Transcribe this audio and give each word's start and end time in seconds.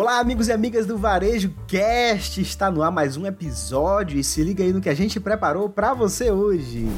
Olá, 0.00 0.20
amigos 0.20 0.46
e 0.46 0.52
amigas 0.52 0.86
do 0.86 0.96
Varejo 0.96 1.52
Cast. 1.66 2.40
Está 2.40 2.70
no 2.70 2.84
ar 2.84 2.90
mais 2.92 3.16
um 3.16 3.26
episódio 3.26 4.16
e 4.16 4.22
se 4.22 4.44
liga 4.44 4.62
aí 4.62 4.72
no 4.72 4.80
que 4.80 4.88
a 4.88 4.94
gente 4.94 5.18
preparou 5.18 5.68
para 5.68 5.92
você 5.92 6.30
hoje. 6.30 6.88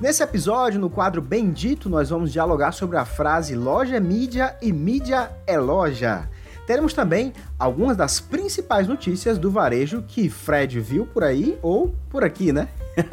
Nesse 0.00 0.22
episódio, 0.22 0.78
no 0.78 0.88
quadro 0.88 1.20
Bendito, 1.20 1.90
nós 1.90 2.08
vamos 2.08 2.32
dialogar 2.32 2.70
sobre 2.70 2.98
a 2.98 3.04
frase 3.04 3.56
loja 3.56 3.96
é 3.96 4.00
mídia 4.00 4.56
e 4.62 4.72
mídia 4.72 5.28
é 5.44 5.58
loja. 5.58 6.30
Teremos 6.68 6.94
também 6.94 7.32
algumas 7.58 7.96
das 7.96 8.20
principais 8.20 8.86
notícias 8.86 9.38
do 9.38 9.50
varejo 9.50 10.04
que 10.06 10.30
Fred 10.30 10.78
viu 10.78 11.04
por 11.04 11.24
aí 11.24 11.58
ou 11.60 11.96
por 12.08 12.22
aqui, 12.22 12.52
né? 12.52 12.68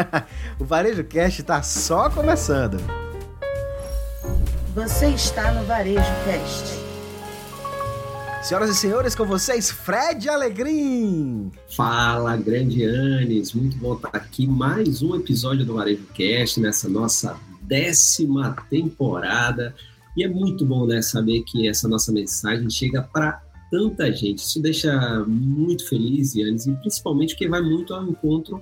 o 0.59 0.63
Varejo 0.63 1.03
Cast 1.05 1.41
está 1.41 1.63
só 1.63 2.07
começando. 2.07 2.77
Você 4.75 5.07
está 5.07 5.51
no 5.53 5.65
Varejo 5.65 6.03
Cast. 6.23 6.82
Senhoras 8.43 8.69
e 8.71 8.75
senhores, 8.75 9.15
com 9.15 9.25
vocês, 9.25 9.71
Fred 9.71 10.27
Alegrim. 10.27 11.49
Fala, 11.77 12.35
grande 12.35 12.83
Anis. 12.83 13.53
Muito 13.53 13.77
bom 13.77 13.93
estar 13.93 14.09
aqui. 14.09 14.45
Mais 14.45 15.01
um 15.01 15.15
episódio 15.15 15.65
do 15.65 15.75
Varejo 15.75 16.05
Cast, 16.13 16.59
nessa 16.59 16.89
nossa 16.89 17.39
décima 17.61 18.53
temporada. 18.69 19.73
E 20.17 20.25
é 20.25 20.27
muito 20.27 20.65
bom 20.65 20.85
né, 20.85 21.01
saber 21.01 21.43
que 21.43 21.69
essa 21.69 21.87
nossa 21.87 22.11
mensagem 22.11 22.69
chega 22.69 23.01
para 23.01 23.41
tanta 23.71 24.11
gente. 24.11 24.39
Isso 24.39 24.61
deixa 24.61 25.23
muito 25.25 25.87
feliz, 25.87 26.35
Yannis, 26.35 26.67
e 26.67 26.73
principalmente 26.73 27.35
porque 27.35 27.47
vai 27.47 27.61
muito 27.61 27.93
ao 27.93 28.03
encontro 28.05 28.61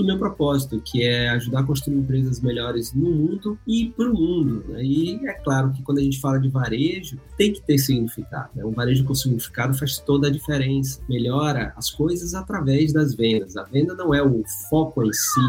do 0.00 0.06
meu 0.06 0.18
propósito, 0.18 0.80
que 0.80 1.02
é 1.02 1.28
ajudar 1.30 1.60
a 1.60 1.62
construir 1.64 1.96
empresas 1.96 2.40
melhores 2.40 2.92
no 2.94 3.10
mundo 3.10 3.58
e 3.66 3.90
para 3.90 4.10
o 4.10 4.14
mundo. 4.14 4.64
Né? 4.68 4.82
E 4.82 5.26
é 5.26 5.34
claro 5.34 5.72
que 5.72 5.82
quando 5.82 5.98
a 5.98 6.02
gente 6.02 6.20
fala 6.20 6.38
de 6.38 6.48
varejo, 6.48 7.18
tem 7.36 7.52
que 7.52 7.60
ter 7.60 7.78
significado. 7.78 8.50
Né? 8.54 8.64
Um 8.64 8.72
varejo 8.72 9.04
com 9.04 9.14
significado 9.14 9.76
faz 9.76 9.98
toda 9.98 10.28
a 10.28 10.30
diferença, 10.30 11.00
melhora 11.08 11.72
as 11.76 11.90
coisas 11.90 12.34
através 12.34 12.92
das 12.92 13.14
vendas. 13.14 13.56
A 13.56 13.64
venda 13.64 13.94
não 13.94 14.14
é 14.14 14.22
o 14.22 14.42
foco 14.68 15.04
em 15.04 15.12
si, 15.12 15.40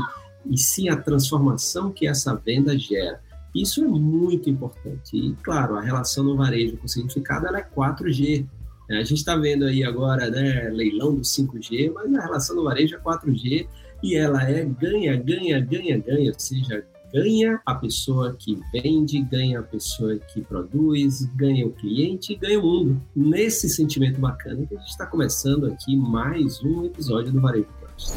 e 0.50 0.58
sim 0.58 0.90
a 0.90 0.98
transformação 0.98 1.92
que 1.92 2.08
essa 2.08 2.36
venda 2.36 2.78
gera. 2.78 3.22
Isso 3.54 3.84
é 3.84 3.88
muito 3.88 4.50
importante. 4.50 5.16
E, 5.16 5.36
claro, 5.44 5.76
a 5.76 5.82
relação 5.82 6.24
no 6.24 6.38
varejo 6.38 6.78
com 6.78 6.88
significado 6.88 7.48
ela 7.48 7.60
é 7.60 7.64
4G. 7.64 8.46
A 8.90 9.04
gente 9.04 9.16
está 9.16 9.36
vendo 9.36 9.66
aí 9.66 9.84
agora 9.84 10.30
né, 10.30 10.70
leilão 10.70 11.16
do 11.16 11.22
5G, 11.22 11.92
mas 11.94 12.14
a 12.14 12.22
relação 12.22 12.56
no 12.56 12.64
varejo 12.64 12.96
é 12.96 13.00
4G 13.00 13.68
e 14.04 14.16
ela 14.16 14.44
é 14.44 14.66
ganha, 14.66 15.16
ganha, 15.16 15.60
ganha, 15.60 15.98
ganha, 15.98 16.32
ou 16.32 16.40
seja, 16.40 16.84
ganha 17.14 17.62
a 17.66 17.76
pessoa 17.76 18.36
que 18.38 18.58
vende, 18.72 19.22
ganha 19.24 19.60
a 19.60 19.64
pessoa 19.64 20.18
que 20.18 20.42
produz, 20.42 21.26
ganha 21.36 21.68
o 21.68 21.72
cliente 21.72 22.36
ganha 22.36 22.60
o 22.60 22.64
mundo. 22.64 23.02
Nesse 23.16 23.70
sentimento 23.70 24.20
bacana 24.20 24.66
que 24.66 24.76
a 24.76 24.80
gente 24.80 24.90
está 24.90 25.06
começando 25.06 25.66
aqui 25.66 25.96
mais 25.96 26.64
um 26.64 26.86
episódio 26.86 27.32
do 27.32 27.42
Varejo 27.42 27.68
Plus. 27.80 28.14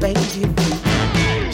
Bem 0.00 0.14
dito. 0.14 0.75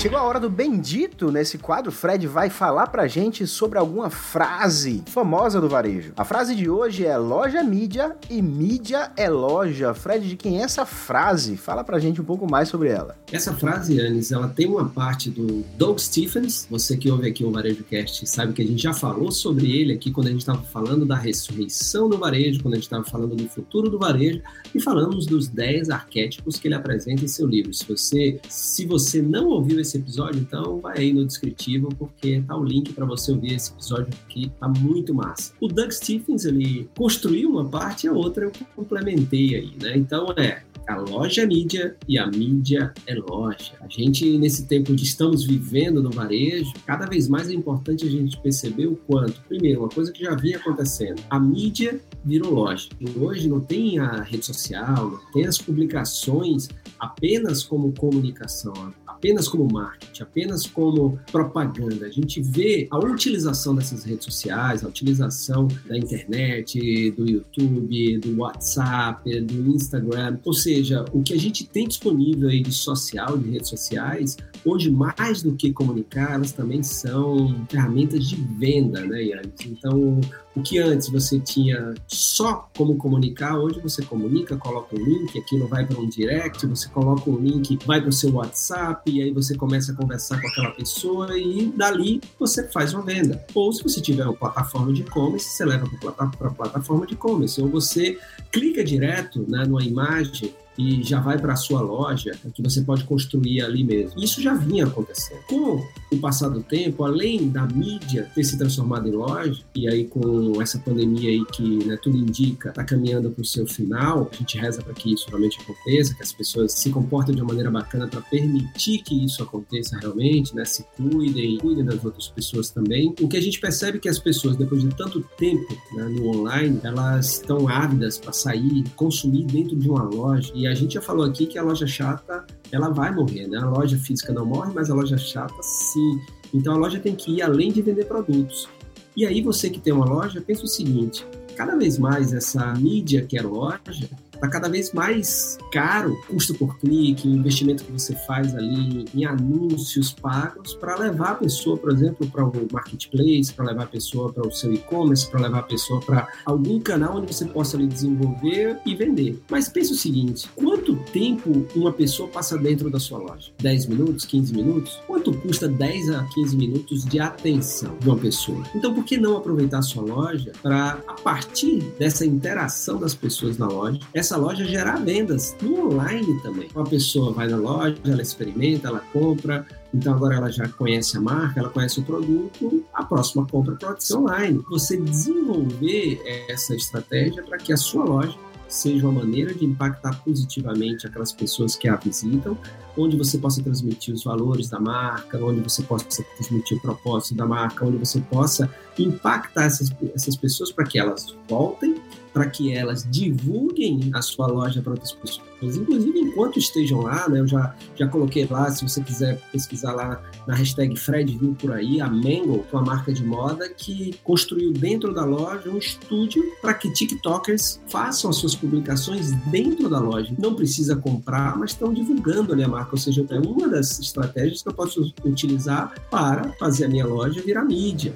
Chegou 0.02 0.18
a 0.18 0.24
hora 0.24 0.40
do 0.40 0.50
bendito. 0.50 1.30
Nesse 1.30 1.58
quadro, 1.58 1.92
Fred 1.92 2.26
vai 2.26 2.50
falar 2.50 2.88
pra 2.88 3.06
gente 3.06 3.46
sobre 3.46 3.78
alguma 3.78 4.10
frase 4.10 5.00
famosa 5.06 5.60
do 5.60 5.68
varejo. 5.68 6.12
A 6.16 6.24
frase 6.24 6.56
de 6.56 6.68
hoje 6.68 7.06
é 7.06 7.16
loja 7.16 7.60
é 7.60 7.62
mídia 7.62 8.16
e 8.28 8.42
mídia 8.42 9.12
é 9.16 9.30
loja. 9.30 9.94
Fred, 9.94 10.28
de 10.28 10.34
quem 10.34 10.58
é 10.58 10.64
essa 10.64 10.84
frase? 10.84 11.56
Fala 11.56 11.84
pra 11.84 12.00
gente 12.00 12.20
um 12.20 12.24
pouco 12.24 12.50
mais 12.50 12.68
sobre 12.68 12.88
ela. 12.88 13.16
Essa 13.30 13.54
frase, 13.54 14.00
Anis, 14.00 14.32
ela 14.32 14.48
tem 14.48 14.66
uma 14.66 14.88
parte 14.88 15.30
do 15.30 15.64
Doug 15.78 16.00
Stephens. 16.00 16.66
Você 16.68 16.96
que 16.96 17.08
ouve 17.08 17.28
aqui 17.28 17.44
o 17.44 17.52
Varejo 17.52 17.84
Cast 17.84 18.26
sabe 18.26 18.54
que 18.54 18.62
a 18.62 18.66
gente 18.66 18.82
já 18.82 18.92
falou 18.92 19.30
sobre 19.30 19.70
ele 19.70 19.92
aqui 19.92 20.10
quando 20.10 20.26
a 20.26 20.30
gente 20.30 20.40
estava 20.40 20.64
falando 20.64 21.06
da 21.06 21.14
ressurreição 21.14 22.08
do 22.08 22.18
varejo, 22.18 22.60
quando 22.60 22.74
a 22.74 22.76
gente 22.78 22.86
estava 22.86 23.04
falando 23.04 23.36
do 23.36 23.48
futuro 23.48 23.88
do 23.88 24.00
varejo 24.00 24.42
e 24.74 24.80
falamos 24.80 25.26
dos 25.26 25.46
10 25.46 25.90
arquétipos 25.90 26.56
que 26.56 26.66
ele 26.66 26.74
apresenta 26.74 27.24
em 27.24 27.28
seu 27.28 27.46
livro. 27.46 27.72
Se 27.72 27.84
você, 27.86 28.40
se 28.48 28.84
você 28.84 29.22
não 29.22 29.46
ouviu 29.46 29.78
esse 29.78 29.91
esse 29.92 29.98
episódio, 29.98 30.40
então 30.40 30.80
vai 30.80 30.98
aí 30.98 31.12
no 31.12 31.24
descritivo, 31.26 31.88
porque 31.96 32.42
tá 32.46 32.56
o 32.56 32.64
link 32.64 32.92
para 32.92 33.04
você 33.04 33.32
ouvir 33.32 33.54
esse 33.54 33.72
episódio 33.72 34.08
que 34.28 34.50
tá 34.58 34.68
muito 34.68 35.14
massa. 35.14 35.52
O 35.60 35.68
Doug 35.68 35.90
Stephens, 35.90 36.44
ele 36.44 36.88
construiu 36.96 37.50
uma 37.50 37.64
parte 37.64 38.06
e 38.06 38.08
a 38.08 38.12
outra 38.12 38.44
eu 38.44 38.52
complementei 38.74 39.54
aí, 39.54 39.72
né? 39.80 39.96
Então 39.96 40.32
é 40.38 40.62
a 40.88 40.96
loja 40.96 41.42
é 41.42 41.46
mídia 41.46 41.96
e 42.08 42.18
a 42.18 42.26
mídia 42.26 42.92
é 43.06 43.14
loja. 43.14 43.72
A 43.80 43.88
gente, 43.88 44.36
nesse 44.36 44.66
tempo 44.66 44.94
que 44.94 45.04
estamos 45.04 45.44
vivendo 45.44 46.02
no 46.02 46.10
varejo, 46.10 46.72
cada 46.84 47.06
vez 47.06 47.28
mais 47.28 47.48
é 47.48 47.54
importante 47.54 48.04
a 48.04 48.10
gente 48.10 48.36
perceber 48.40 48.86
o 48.86 48.96
quanto, 48.96 49.40
primeiro, 49.42 49.80
uma 49.80 49.88
coisa 49.88 50.10
que 50.12 50.24
já 50.24 50.34
vinha 50.34 50.58
acontecendo, 50.58 51.22
a 51.30 51.38
mídia 51.38 52.00
virou 52.24 52.52
loja. 52.52 52.88
E 53.00 53.08
hoje 53.18 53.48
não 53.48 53.60
tem 53.60 53.98
a 53.98 54.22
rede 54.22 54.44
social, 54.44 55.10
não 55.10 55.32
tem 55.32 55.46
as 55.46 55.58
publicações 55.58 56.68
apenas 56.98 57.62
como 57.62 57.92
comunicação 57.92 58.92
apenas 59.22 59.46
como 59.46 59.72
marketing, 59.72 60.22
apenas 60.24 60.66
como 60.66 61.16
propaganda. 61.30 62.06
A 62.06 62.10
gente 62.10 62.42
vê 62.42 62.88
a 62.90 62.98
utilização 62.98 63.72
dessas 63.72 64.02
redes 64.02 64.24
sociais, 64.24 64.84
a 64.84 64.88
utilização 64.88 65.68
da 65.86 65.96
internet, 65.96 67.12
do 67.12 67.30
YouTube, 67.30 68.18
do 68.18 68.40
WhatsApp, 68.40 69.40
do 69.42 69.76
Instagram, 69.76 70.38
ou 70.44 70.52
seja, 70.52 71.04
o 71.12 71.22
que 71.22 71.34
a 71.34 71.38
gente 71.38 71.64
tem 71.68 71.86
disponível 71.86 72.48
aí 72.48 72.62
de 72.62 72.72
social, 72.72 73.38
de 73.38 73.48
redes 73.48 73.68
sociais, 73.68 74.36
hoje 74.64 74.90
mais 74.90 75.42
do 75.42 75.54
que 75.54 75.72
comunicar, 75.72 76.34
elas 76.34 76.52
também 76.52 76.82
são 76.82 77.64
ferramentas 77.68 78.28
de 78.28 78.36
venda, 78.36 79.00
né, 79.00 79.22
Yannis? 79.22 79.66
Então, 79.66 80.20
o 80.54 80.62
que 80.62 80.78
antes 80.78 81.08
você 81.08 81.40
tinha 81.40 81.94
só 82.06 82.68
como 82.76 82.96
comunicar, 82.96 83.58
hoje 83.58 83.80
você 83.80 84.02
comunica, 84.02 84.56
coloca 84.56 84.94
um 84.94 85.02
link, 85.02 85.38
aquilo 85.38 85.66
vai 85.66 85.86
para 85.86 85.98
um 85.98 86.08
direct, 86.08 86.66
você 86.66 86.88
coloca 86.88 87.28
um 87.30 87.38
link, 87.38 87.78
vai 87.86 88.00
para 88.00 88.10
o 88.10 88.12
seu 88.12 88.32
WhatsApp, 88.32 89.10
e 89.10 89.22
aí 89.22 89.32
você 89.32 89.56
começa 89.56 89.92
a 89.92 89.94
conversar 89.94 90.40
com 90.40 90.48
aquela 90.48 90.70
pessoa 90.70 91.38
e 91.38 91.72
dali 91.74 92.20
você 92.38 92.68
faz 92.68 92.92
uma 92.92 93.02
venda. 93.02 93.44
Ou 93.54 93.72
se 93.72 93.82
você 93.82 94.00
tiver 94.00 94.24
uma 94.24 94.34
plataforma 94.34 94.92
de 94.92 95.02
e-commerce, 95.02 95.48
você 95.48 95.64
leva 95.64 95.88
para 96.00 96.26
a 96.26 96.50
plataforma 96.50 97.06
de 97.06 97.14
e-commerce. 97.14 97.60
Ou 97.60 97.68
você 97.68 98.18
clica 98.50 98.84
direto 98.84 99.44
né, 99.48 99.64
numa 99.64 99.82
imagem 99.82 100.52
e 100.78 101.02
já 101.02 101.20
vai 101.20 101.38
para 101.38 101.52
a 101.52 101.56
sua 101.56 101.80
loja, 101.80 102.32
que 102.54 102.62
você 102.62 102.82
pode 102.82 103.04
construir 103.04 103.62
ali 103.62 103.84
mesmo. 103.84 104.22
Isso 104.22 104.40
já 104.40 104.54
vinha 104.54 104.86
acontecendo. 104.86 105.42
Com 105.48 105.84
o 106.10 106.18
passar 106.18 106.48
do 106.48 106.62
tempo, 106.62 107.04
além 107.04 107.48
da 107.48 107.66
mídia 107.66 108.30
ter 108.34 108.44
se 108.44 108.56
transformado 108.58 109.08
em 109.08 109.12
loja, 109.12 109.62
e 109.74 109.88
aí 109.88 110.04
com 110.04 110.60
essa 110.60 110.78
pandemia 110.78 111.30
aí 111.30 111.44
que 111.46 111.84
né, 111.84 111.98
tudo 112.02 112.16
indica 112.16 112.70
está 112.70 112.84
caminhando 112.84 113.30
para 113.30 113.42
o 113.42 113.44
seu 113.44 113.66
final, 113.66 114.28
a 114.32 114.36
gente 114.36 114.58
reza 114.58 114.82
para 114.82 114.94
que 114.94 115.12
isso 115.12 115.26
realmente 115.28 115.58
aconteça, 115.60 116.14
que 116.14 116.22
as 116.22 116.32
pessoas 116.32 116.72
se 116.72 116.90
comportem 116.90 117.34
de 117.34 117.40
uma 117.40 117.48
maneira 117.48 117.70
bacana 117.70 118.06
para 118.06 118.20
permitir 118.20 118.98
que 118.98 119.24
isso 119.24 119.42
aconteça 119.42 119.96
realmente, 119.98 120.54
né, 120.54 120.64
se 120.64 120.84
cuidem, 120.96 121.58
cuidem 121.58 121.84
das 121.84 122.04
outras 122.04 122.28
pessoas 122.28 122.70
também. 122.70 123.14
O 123.20 123.28
que 123.28 123.36
a 123.36 123.40
gente 123.40 123.60
percebe 123.60 123.98
é 123.98 124.00
que 124.00 124.08
as 124.08 124.18
pessoas, 124.18 124.56
depois 124.56 124.82
de 124.82 124.88
tanto 124.94 125.20
tempo 125.36 125.76
né, 125.94 126.04
no 126.04 126.28
online, 126.28 126.80
elas 126.82 127.34
estão 127.34 127.68
ávidas 127.68 128.18
para 128.18 128.32
sair, 128.32 128.84
consumir 128.96 129.44
dentro 129.44 129.76
de 129.76 129.88
uma 129.88 130.02
loja. 130.02 130.52
E 130.62 130.66
a 130.68 130.74
gente 130.74 130.94
já 130.94 131.02
falou 131.02 131.26
aqui 131.26 131.44
que 131.44 131.58
a 131.58 131.62
loja 131.62 131.88
chata, 131.88 132.46
ela 132.70 132.88
vai 132.88 133.12
morrer, 133.12 133.48
né? 133.48 133.58
A 133.58 133.68
loja 133.68 133.98
física 133.98 134.32
não 134.32 134.46
morre, 134.46 134.72
mas 134.72 134.90
a 134.90 134.94
loja 134.94 135.18
chata 135.18 135.60
sim. 135.60 136.20
Então 136.54 136.74
a 136.74 136.76
loja 136.76 137.00
tem 137.00 137.16
que 137.16 137.32
ir 137.32 137.42
além 137.42 137.72
de 137.72 137.82
vender 137.82 138.04
produtos. 138.04 138.68
E 139.16 139.26
aí 139.26 139.42
você 139.42 139.68
que 139.68 139.80
tem 139.80 139.92
uma 139.92 140.04
loja, 140.04 140.40
pensa 140.40 140.62
o 140.62 140.68
seguinte, 140.68 141.26
cada 141.56 141.74
vez 141.74 141.98
mais 141.98 142.32
essa 142.32 142.72
mídia 142.74 143.26
que 143.26 143.36
é 143.36 143.42
loja, 143.42 144.08
está 144.42 144.48
cada 144.48 144.68
vez 144.68 144.92
mais 144.92 145.56
caro, 145.70 146.20
custo 146.28 146.52
por 146.54 146.76
clique, 146.78 147.28
investimento 147.28 147.84
que 147.84 147.92
você 147.92 148.14
faz 148.26 148.52
ali 148.56 149.04
em 149.14 149.24
anúncios 149.24 150.12
pagos 150.12 150.74
para 150.74 150.96
levar 150.96 151.30
a 151.30 151.34
pessoa, 151.36 151.76
por 151.76 151.92
exemplo, 151.92 152.26
para 152.26 152.44
o 152.44 152.68
marketplace, 152.72 153.52
para 153.54 153.66
levar 153.66 153.84
a 153.84 153.86
pessoa 153.86 154.32
para 154.32 154.46
o 154.46 154.50
seu 154.50 154.72
e-commerce, 154.72 155.30
para 155.30 155.42
levar 155.42 155.60
a 155.60 155.62
pessoa 155.62 156.00
para 156.00 156.26
algum 156.44 156.80
canal 156.80 157.18
onde 157.18 157.32
você 157.32 157.44
possa 157.44 157.76
ali 157.76 157.86
desenvolver 157.86 158.80
e 158.84 158.96
vender. 158.96 159.40
Mas 159.48 159.68
pense 159.68 159.92
o 159.92 159.96
seguinte, 159.96 160.48
quanto 160.56 160.96
tempo 161.12 161.64
uma 161.76 161.92
pessoa 161.92 162.28
passa 162.28 162.58
dentro 162.58 162.90
da 162.90 162.98
sua 162.98 163.18
loja? 163.18 163.52
10 163.60 163.86
minutos, 163.86 164.24
15 164.24 164.54
minutos? 164.54 165.00
Quanto 165.06 165.32
custa 165.38 165.68
10 165.68 166.10
a 166.10 166.24
15 166.24 166.56
minutos 166.56 167.04
de 167.04 167.20
atenção 167.20 167.96
de 168.00 168.08
uma 168.08 168.18
pessoa? 168.18 168.62
Então, 168.74 168.92
por 168.92 169.04
que 169.04 169.16
não 169.16 169.36
aproveitar 169.36 169.78
a 169.78 169.82
sua 169.82 170.02
loja 170.02 170.52
para, 170.60 170.98
a 171.06 171.14
partir 171.14 171.80
dessa 171.98 172.26
interação 172.26 172.98
das 172.98 173.14
pessoas 173.14 173.56
na 173.56 173.68
loja, 173.68 174.00
essa 174.12 174.31
essa 174.32 174.40
loja 174.40 174.64
gerar 174.64 174.96
vendas 174.96 175.54
no 175.60 175.88
online 175.88 176.40
também. 176.40 176.66
Uma 176.74 176.86
pessoa 176.86 177.32
vai 177.32 177.46
na 177.48 177.58
loja, 177.58 177.98
ela 178.02 178.22
experimenta, 178.22 178.88
ela 178.88 179.00
compra, 179.12 179.66
então 179.92 180.14
agora 180.14 180.36
ela 180.36 180.50
já 180.50 180.66
conhece 180.68 181.18
a 181.18 181.20
marca, 181.20 181.60
ela 181.60 181.68
conhece 181.68 182.00
o 182.00 182.02
produto, 182.02 182.82
a 182.94 183.04
próxima 183.04 183.46
compra 183.46 183.76
pode 183.76 184.02
ser 184.02 184.16
online. 184.16 184.64
Você 184.70 184.96
desenvolver 184.96 186.18
essa 186.48 186.74
estratégia 186.74 187.42
para 187.42 187.58
que 187.58 187.74
a 187.74 187.76
sua 187.76 188.04
loja 188.04 188.34
seja 188.68 189.06
uma 189.06 189.20
maneira 189.20 189.52
de 189.52 189.66
impactar 189.66 190.18
positivamente 190.24 191.06
aquelas 191.06 191.30
pessoas 191.30 191.76
que 191.76 191.86
a 191.86 191.96
visitam, 191.96 192.56
onde 192.96 193.18
você 193.18 193.36
possa 193.36 193.62
transmitir 193.62 194.14
os 194.14 194.24
valores 194.24 194.70
da 194.70 194.80
marca, 194.80 195.36
onde 195.44 195.60
você 195.60 195.82
possa 195.82 196.06
transmitir 196.36 196.78
o 196.78 196.80
propósito 196.80 197.34
da 197.34 197.44
marca, 197.44 197.84
onde 197.84 197.98
você 197.98 198.18
possa 198.18 198.74
impactar 198.98 199.64
essas, 199.64 199.94
essas 200.14 200.36
pessoas 200.36 200.72
para 200.72 200.86
que 200.86 200.98
elas 200.98 201.36
voltem 201.46 202.00
para 202.32 202.48
que 202.48 202.74
elas 202.74 203.06
divulguem 203.10 204.10
a 204.14 204.22
sua 204.22 204.46
loja 204.46 204.80
para 204.80 204.92
outras 204.92 205.12
pessoas, 205.12 205.76
inclusive 205.76 206.18
enquanto 206.18 206.58
estejam 206.58 207.00
lá, 207.00 207.28
né? 207.28 207.40
Eu 207.40 207.46
já, 207.46 207.74
já 207.94 208.08
coloquei 208.08 208.46
lá, 208.46 208.70
se 208.70 208.88
você 208.88 209.02
quiser 209.02 209.40
pesquisar 209.52 209.92
lá 209.92 210.22
na 210.46 210.54
hashtag 210.54 210.96
Fred 210.98 211.36
viu 211.36 211.54
por 211.54 211.72
aí, 211.72 212.00
a 212.00 212.08
Mango, 212.08 212.64
é 212.72 212.76
uma 212.76 212.84
marca 212.84 213.12
de 213.12 213.24
moda 213.24 213.68
que 213.68 214.14
construiu 214.24 214.72
dentro 214.72 215.12
da 215.12 215.24
loja 215.24 215.70
um 215.70 215.78
estúdio 215.78 216.42
para 216.60 216.74
que 216.74 216.92
TikTokers 216.92 217.80
façam 217.88 218.30
as 218.30 218.36
suas 218.36 218.54
publicações 218.54 219.32
dentro 219.50 219.88
da 219.88 219.98
loja. 219.98 220.34
Não 220.38 220.54
precisa 220.54 220.96
comprar, 220.96 221.56
mas 221.56 221.70
estão 221.70 221.92
divulgando 221.92 222.52
ali 222.52 222.64
a 222.64 222.68
marca, 222.68 222.92
ou 222.92 222.98
seja, 222.98 223.24
é 223.30 223.38
uma 223.38 223.68
das 223.68 223.98
estratégias 224.00 224.62
que 224.62 224.68
eu 224.68 224.74
posso 224.74 225.12
utilizar 225.24 225.94
para 226.10 226.52
fazer 226.58 226.86
a 226.86 226.88
minha 226.88 227.06
loja 227.06 227.40
virar 227.42 227.64
mídia. 227.64 228.14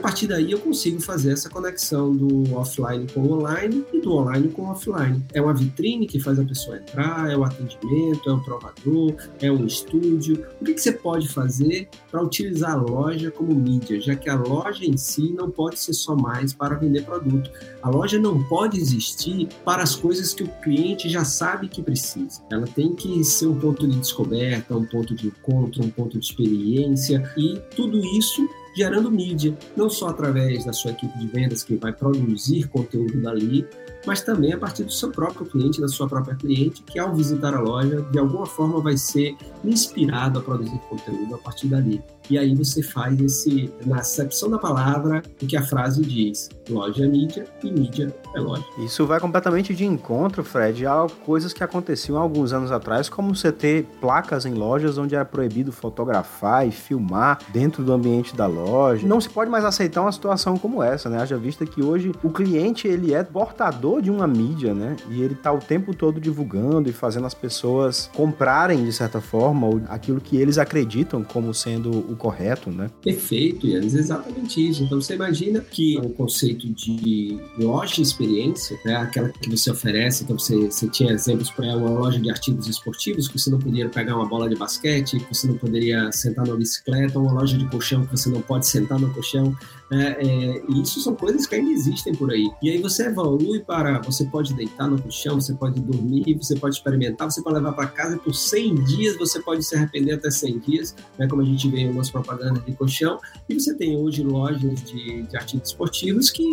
A 0.00 0.02
partir 0.02 0.26
daí 0.26 0.50
eu 0.50 0.58
consigo 0.58 0.98
fazer 0.98 1.32
essa 1.32 1.50
conexão 1.50 2.16
do 2.16 2.54
offline 2.54 3.06
com 3.12 3.20
o 3.20 3.34
online 3.34 3.84
e 3.92 4.00
do 4.00 4.14
online 4.14 4.48
com 4.48 4.62
o 4.62 4.70
offline. 4.70 5.22
É 5.34 5.42
uma 5.42 5.52
vitrine 5.52 6.06
que 6.06 6.18
faz 6.18 6.38
a 6.38 6.42
pessoa 6.42 6.78
entrar, 6.78 7.30
é 7.30 7.36
o 7.36 7.44
atendimento, 7.44 8.30
é 8.30 8.32
o 8.32 8.40
provador, 8.42 9.14
é 9.42 9.52
um 9.52 9.66
estúdio. 9.66 10.46
O 10.58 10.64
que, 10.64 10.72
que 10.72 10.80
você 10.80 10.92
pode 10.92 11.28
fazer 11.28 11.86
para 12.10 12.22
utilizar 12.22 12.72
a 12.72 12.76
loja 12.76 13.30
como 13.30 13.54
mídia, 13.54 14.00
já 14.00 14.16
que 14.16 14.30
a 14.30 14.36
loja 14.36 14.86
em 14.86 14.96
si 14.96 15.34
não 15.34 15.50
pode 15.50 15.78
ser 15.78 15.92
só 15.92 16.16
mais 16.16 16.54
para 16.54 16.76
vender 16.76 17.04
produto. 17.04 17.50
A 17.82 17.90
loja 17.90 18.18
não 18.18 18.42
pode 18.44 18.80
existir 18.80 19.48
para 19.66 19.82
as 19.82 19.94
coisas 19.94 20.32
que 20.32 20.42
o 20.42 20.48
cliente 20.62 21.10
já 21.10 21.26
sabe 21.26 21.68
que 21.68 21.82
precisa. 21.82 22.40
Ela 22.50 22.66
tem 22.66 22.94
que 22.94 23.22
ser 23.22 23.48
um 23.48 23.60
ponto 23.60 23.86
de 23.86 23.98
descoberta, 23.98 24.74
um 24.74 24.86
ponto 24.86 25.14
de 25.14 25.26
encontro, 25.26 25.84
um 25.84 25.90
ponto 25.90 26.18
de 26.18 26.24
experiência 26.24 27.30
e 27.36 27.60
tudo 27.76 27.98
isso 28.16 28.48
gerando 28.74 29.10
mídia, 29.10 29.56
não 29.76 29.90
só 29.90 30.08
através 30.08 30.64
da 30.64 30.72
sua 30.72 30.92
equipe 30.92 31.16
de 31.18 31.26
vendas 31.26 31.62
que 31.62 31.76
vai 31.76 31.92
produzir 31.92 32.68
conteúdo 32.68 33.20
dali, 33.20 33.66
mas 34.06 34.22
também 34.22 34.52
a 34.52 34.58
partir 34.58 34.84
do 34.84 34.92
seu 34.92 35.10
próprio 35.10 35.46
cliente, 35.46 35.80
da 35.80 35.88
sua 35.88 36.08
própria 36.08 36.34
cliente, 36.34 36.82
que 36.82 36.98
ao 36.98 37.14
visitar 37.14 37.54
a 37.54 37.60
loja, 37.60 38.02
de 38.10 38.18
alguma 38.18 38.46
forma 38.46 38.80
vai 38.80 38.96
ser 38.96 39.36
inspirado 39.64 40.38
a 40.38 40.42
produzir 40.42 40.78
conteúdo 40.88 41.34
a 41.34 41.38
partir 41.38 41.68
dali. 41.68 42.02
E 42.28 42.38
aí 42.38 42.54
você 42.54 42.80
faz 42.80 43.20
esse, 43.20 43.72
na 43.84 43.96
acepção 43.96 44.48
da 44.48 44.56
palavra, 44.56 45.20
o 45.42 45.46
que 45.46 45.56
a 45.56 45.62
frase 45.62 46.02
diz: 46.02 46.48
loja 46.68 47.04
é 47.04 47.08
mídia 47.08 47.44
e 47.62 47.72
mídia 47.72 48.14
é 48.36 48.40
loja. 48.40 48.64
Isso 48.78 49.04
vai 49.04 49.18
completamente 49.18 49.74
de 49.74 49.84
encontro, 49.84 50.44
Fred, 50.44 50.86
a 50.86 51.08
coisas 51.26 51.52
que 51.52 51.64
aconteciam 51.64 52.16
há 52.16 52.20
alguns 52.20 52.52
anos 52.52 52.70
atrás, 52.70 53.08
como 53.08 53.34
você 53.34 53.50
ter 53.50 53.84
placas 54.00 54.46
em 54.46 54.54
lojas 54.54 54.96
onde 54.96 55.16
era 55.16 55.24
proibido 55.24 55.72
fotografar 55.72 56.68
e 56.68 56.70
filmar 56.70 57.40
dentro 57.48 57.82
do 57.82 57.92
ambiente 57.92 58.36
da 58.36 58.46
loja. 58.46 59.04
Não 59.04 59.20
se 59.20 59.28
pode 59.28 59.50
mais 59.50 59.64
aceitar 59.64 60.02
uma 60.02 60.12
situação 60.12 60.56
como 60.56 60.80
essa, 60.80 61.10
né? 61.10 61.20
Haja 61.20 61.36
vista 61.36 61.66
que 61.66 61.82
hoje 61.82 62.12
o 62.22 62.30
cliente 62.30 62.86
ele 62.86 63.12
é 63.12 63.24
portador 63.24 63.89
de 63.98 64.10
uma 64.10 64.26
mídia, 64.26 64.74
né? 64.74 64.94
E 65.10 65.22
ele 65.22 65.34
tá 65.34 65.50
o 65.50 65.58
tempo 65.58 65.94
todo 65.94 66.20
divulgando 66.20 66.90
e 66.90 66.92
fazendo 66.92 67.26
as 67.26 67.32
pessoas 67.32 68.10
comprarem 68.14 68.84
de 68.84 68.92
certa 68.92 69.20
forma 69.20 69.82
aquilo 69.88 70.20
que 70.20 70.36
eles 70.36 70.58
acreditam 70.58 71.24
como 71.24 71.54
sendo 71.54 71.90
o 71.90 72.14
correto, 72.14 72.70
né? 72.70 72.90
Perfeito, 73.02 73.66
Yannis, 73.66 73.94
exatamente 73.94 74.68
isso. 74.68 74.82
Então 74.84 75.00
você 75.00 75.14
imagina 75.14 75.60
que 75.60 75.98
o 75.98 76.10
conceito 76.10 76.68
de 76.68 77.38
loja 77.58 78.02
experiência, 78.02 78.78
né, 78.84 78.96
aquela 78.96 79.28
que 79.30 79.48
você 79.48 79.70
oferece, 79.70 80.24
então 80.24 80.38
você, 80.38 80.56
você 80.66 80.88
tinha 80.88 81.12
exemplos 81.12 81.50
para 81.50 81.64
uma 81.76 81.90
loja 81.90 82.18
de 82.18 82.30
artigos 82.30 82.66
esportivos, 82.66 83.28
que 83.28 83.38
você 83.38 83.50
não 83.50 83.58
poderia 83.58 83.88
pegar 83.88 84.16
uma 84.16 84.26
bola 84.26 84.48
de 84.48 84.56
basquete, 84.56 85.18
que 85.20 85.34
você 85.34 85.46
não 85.46 85.56
poderia 85.56 86.10
sentar 86.12 86.46
numa 86.46 86.56
bicicleta, 86.56 87.18
uma 87.18 87.32
loja 87.32 87.56
de 87.56 87.66
colchão 87.66 88.04
que 88.04 88.10
você 88.10 88.28
não 88.28 88.40
pode 88.40 88.66
sentar 88.66 88.98
no 88.98 89.12
colchão. 89.12 89.56
Né? 89.90 90.16
É, 90.18 90.62
e 90.68 90.82
isso 90.82 91.00
são 91.00 91.14
coisas 91.14 91.46
que 91.46 91.54
ainda 91.54 91.70
existem 91.70 92.14
por 92.14 92.30
aí. 92.30 92.48
E 92.62 92.70
aí 92.70 92.78
você 92.80 93.06
evolui 93.06 93.60
para, 93.60 94.00
você 94.00 94.24
pode 94.24 94.54
deitar 94.54 94.88
no 94.88 95.00
colchão, 95.00 95.40
você 95.40 95.52
pode 95.54 95.80
dormir, 95.80 96.38
você 96.40 96.54
pode 96.56 96.76
experimentar, 96.76 97.30
você 97.30 97.42
pode 97.42 97.56
levar 97.56 97.72
para 97.72 97.88
casa 97.88 98.16
por 98.16 98.34
100 98.34 98.84
dias, 98.84 99.16
você 99.16 99.40
pode 99.40 99.64
se 99.64 99.74
arrepender 99.74 100.14
até 100.14 100.30
100 100.30 100.58
dias, 100.60 100.94
né? 101.18 101.26
como 101.26 101.42
a 101.42 101.44
gente 101.44 101.68
vê 101.68 101.78
em 101.78 101.86
algumas 101.86 102.10
propagandas 102.10 102.64
de 102.64 102.72
colchão, 102.72 103.18
e 103.48 103.54
você 103.54 103.74
tem 103.74 103.96
hoje 103.96 104.22
lojas 104.22 104.82
de, 104.84 105.22
de 105.22 105.36
artigos 105.36 105.70
esportivos 105.70 106.30
que 106.30 106.44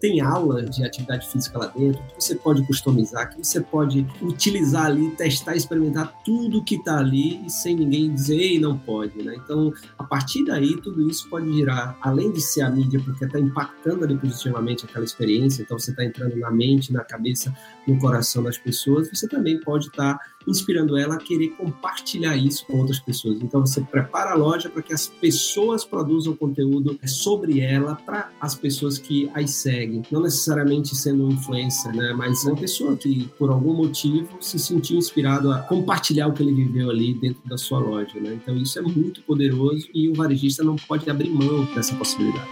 tem 0.00 0.20
aula 0.20 0.62
de 0.62 0.84
atividade 0.84 1.26
física 1.28 1.58
lá 1.58 1.66
dentro, 1.66 2.02
que 2.02 2.22
você 2.22 2.34
pode 2.34 2.66
customizar, 2.66 3.30
que 3.30 3.44
você 3.44 3.60
pode 3.60 4.06
utilizar 4.22 4.86
ali, 4.86 5.10
testar, 5.16 5.56
experimentar 5.56 6.12
tudo 6.24 6.62
que 6.64 6.76
está 6.76 6.98
ali 6.98 7.44
e 7.44 7.50
sem 7.50 7.76
ninguém 7.76 8.12
dizer, 8.12 8.36
ei, 8.36 8.58
não 8.58 8.76
pode, 8.78 9.22
né? 9.22 9.34
Então, 9.36 9.72
a 9.98 10.04
partir 10.04 10.44
daí, 10.44 10.76
tudo 10.82 11.08
isso 11.08 11.28
pode 11.28 11.50
girar, 11.52 11.96
além 12.00 12.30
de 12.30 12.40
ser 12.40 12.62
a 12.62 12.70
mídia, 12.86 13.00
porque 13.04 13.24
está 13.24 13.38
impactando 13.38 14.04
ali 14.04 14.16
positivamente 14.16 14.84
aquela 14.84 15.04
experiência, 15.04 15.62
então 15.62 15.78
você 15.78 15.90
está 15.90 16.04
entrando 16.04 16.36
na 16.36 16.50
mente, 16.50 16.92
na 16.92 17.04
cabeça, 17.04 17.54
no 17.86 17.98
coração 17.98 18.42
das 18.42 18.56
pessoas, 18.56 19.10
você 19.10 19.28
também 19.28 19.60
pode 19.60 19.88
estar 19.88 20.14
tá 20.14 20.24
inspirando 20.46 20.96
ela 20.96 21.14
a 21.14 21.18
querer 21.18 21.48
compartilhar 21.50 22.36
isso 22.36 22.66
com 22.66 22.78
outras 22.78 22.98
pessoas. 22.98 23.38
Então 23.40 23.60
você 23.60 23.80
prepara 23.80 24.32
a 24.32 24.34
loja 24.34 24.68
para 24.68 24.82
que 24.82 24.92
as 24.92 25.08
pessoas 25.08 25.84
produzam 25.84 26.36
conteúdo 26.36 26.98
sobre 27.06 27.60
ela 27.60 27.94
para 27.94 28.30
as 28.40 28.54
pessoas 28.54 28.98
que 28.98 29.30
as 29.34 29.50
seguem, 29.50 30.02
não 30.10 30.20
necessariamente 30.20 30.94
sendo 30.94 31.26
um 31.26 31.30
influencer, 31.30 31.94
né, 31.94 32.12
mas 32.16 32.44
uma 32.44 32.56
pessoa 32.56 32.96
que 32.96 33.28
por 33.38 33.50
algum 33.50 33.74
motivo 33.74 34.36
se 34.40 34.58
sentiu 34.58 34.98
inspirado 34.98 35.50
a 35.50 35.60
compartilhar 35.60 36.28
o 36.28 36.32
que 36.32 36.42
ele 36.42 36.52
viveu 36.52 36.90
ali 36.90 37.14
dentro 37.14 37.40
da 37.46 37.56
sua 37.56 37.78
loja, 37.78 38.18
né? 38.20 38.34
Então 38.34 38.56
isso 38.56 38.78
é 38.78 38.82
muito 38.82 39.22
poderoso 39.22 39.88
e 39.94 40.08
o 40.08 40.14
varejista 40.14 40.62
não 40.62 40.76
pode 40.76 41.08
abrir 41.08 41.30
mão 41.30 41.64
dessa 41.74 41.94
possibilidade. 41.94 42.50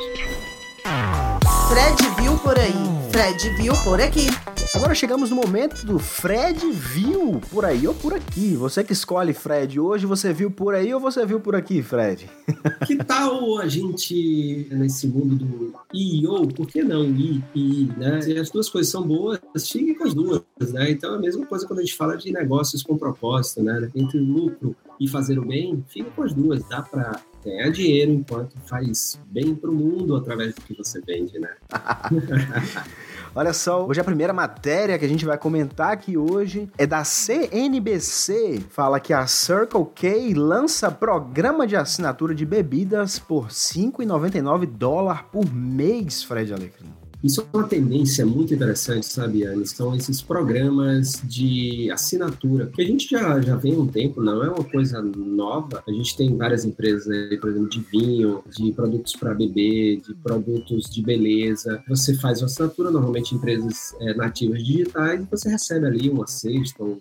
Fred 1.68 2.22
viu 2.22 2.38
por 2.38 2.58
aí, 2.58 2.72
Fred 3.10 3.56
viu 3.56 3.72
por 3.84 4.00
aqui. 4.00 4.26
Agora 4.75 4.93
chegamos 4.93 5.31
no 5.31 5.37
momento 5.37 5.87
do 5.87 6.00
Fred 6.00 6.69
viu 6.73 7.40
por 7.49 7.64
aí 7.64 7.87
ou 7.87 7.95
por 7.95 8.12
aqui. 8.12 8.57
Você 8.57 8.83
que 8.83 8.93
escolhe 8.93 9.33
Fred 9.33 9.78
hoje, 9.78 10.04
você 10.04 10.33
viu 10.33 10.50
por 10.50 10.75
aí 10.75 10.93
ou 10.93 10.99
você 10.99 11.25
viu 11.25 11.38
por 11.38 11.54
aqui, 11.54 11.81
Fred? 11.81 12.28
Que 12.85 12.97
tal 12.97 13.59
a 13.59 13.69
gente, 13.69 14.66
nesse 14.73 15.07
mundo 15.07 15.37
do 15.37 15.75
IO, 15.95 16.49
por 16.49 16.66
que 16.66 16.83
não 16.83 17.04
I 17.04 17.43
e 17.54 17.83
I, 17.83 17.93
né? 17.97 18.21
Se 18.21 18.37
as 18.37 18.50
duas 18.50 18.69
coisas 18.69 18.90
são 18.90 19.07
boas, 19.07 19.38
fique 19.57 19.95
com 19.95 20.04
as 20.04 20.12
duas, 20.14 20.43
né? 20.73 20.90
Então 20.90 21.14
é 21.14 21.19
a 21.19 21.21
mesma 21.21 21.47
coisa 21.47 21.66
quando 21.66 21.78
a 21.78 21.83
gente 21.83 21.95
fala 21.95 22.16
de 22.16 22.33
negócios 22.33 22.83
com 22.83 22.99
propósito, 22.99 23.62
né? 23.62 23.88
Entre 23.95 24.19
lucro 24.19 24.75
e 24.99 25.07
fazer 25.07 25.38
o 25.38 25.45
bem, 25.47 25.85
fica 25.88 26.11
com 26.11 26.23
as 26.23 26.35
duas. 26.35 26.66
Dá 26.69 26.83
para 26.83 27.21
ganhar 27.45 27.71
dinheiro 27.71 28.12
enquanto 28.12 28.57
faz 28.66 29.21
bem 29.26 29.54
para 29.54 29.71
o 29.71 29.75
mundo 29.75 30.16
através 30.16 30.54
do 30.54 30.62
que 30.62 30.75
você 30.75 31.00
vende, 31.00 31.38
né? 31.38 31.50
Olha 33.37 33.53
só, 33.53 33.85
hoje 33.85 34.00
a 34.00 34.05
primeira 34.05 34.33
matéria 34.33 34.97
que 34.97 35.05
a 35.05 35.09
gente 35.09 35.25
vai 35.25 35.37
comentar 35.37 35.91
aqui 35.91 36.17
hoje 36.17 36.71
é 36.79 36.87
da 36.87 37.03
CNBC. 37.03 38.62
Fala 38.71 39.00
que 39.00 39.12
a 39.12 39.26
Circle 39.26 39.87
K 39.93 40.35
lança 40.35 40.88
programa 40.88 41.67
de 41.67 41.75
assinatura 41.75 42.33
de 42.33 42.47
bebidas 42.47 43.19
por 43.19 43.49
5,99 43.49 44.67
dólar 44.67 45.25
por 45.33 45.53
mês, 45.53 46.23
Fred 46.23 46.55
Alecrim. 46.55 47.03
Isso 47.25 47.40
é 47.40 47.57
uma 47.57 47.66
tendência 47.66 48.26
muito 48.26 48.52
interessante, 48.52 49.07
sabe, 49.07 49.47
Anis? 49.47 49.71
São 49.71 49.97
esses 49.97 50.21
programas 50.21 51.23
de 51.25 51.90
assinatura, 51.90 52.66
que 52.66 52.83
a 52.83 52.85
gente 52.85 53.09
já, 53.09 53.40
já 53.40 53.57
vem 53.57 53.75
há 53.75 53.78
um 53.78 53.87
tempo, 53.87 54.23
não 54.23 54.45
é 54.45 54.50
uma 54.50 54.62
coisa 54.62 55.00
nova. 55.00 55.83
A 55.88 55.90
gente 55.90 56.14
tem 56.19 56.37
várias 56.37 56.66
empresas, 56.66 57.07
né, 57.07 57.35
por 57.40 57.49
exemplo, 57.49 57.71
de 57.71 57.81
vinho, 57.81 58.45
de 58.50 58.71
produtos 58.73 59.16
para 59.16 59.33
beber, 59.33 60.02
de 60.02 60.14
produtos 60.16 60.90
de 60.90 61.02
beleza. 61.02 61.83
Você 61.88 62.14
faz 62.14 62.43
uma 62.43 62.47
assinatura, 62.47 62.90
normalmente 62.90 63.35
empresas 63.35 63.97
é, 64.00 64.12
nativas 64.12 64.62
digitais, 64.62 65.23
e 65.23 65.26
você 65.31 65.49
recebe 65.49 65.87
ali 65.87 66.11
uma 66.11 66.26
cesta, 66.26 66.85
um, 66.85 66.99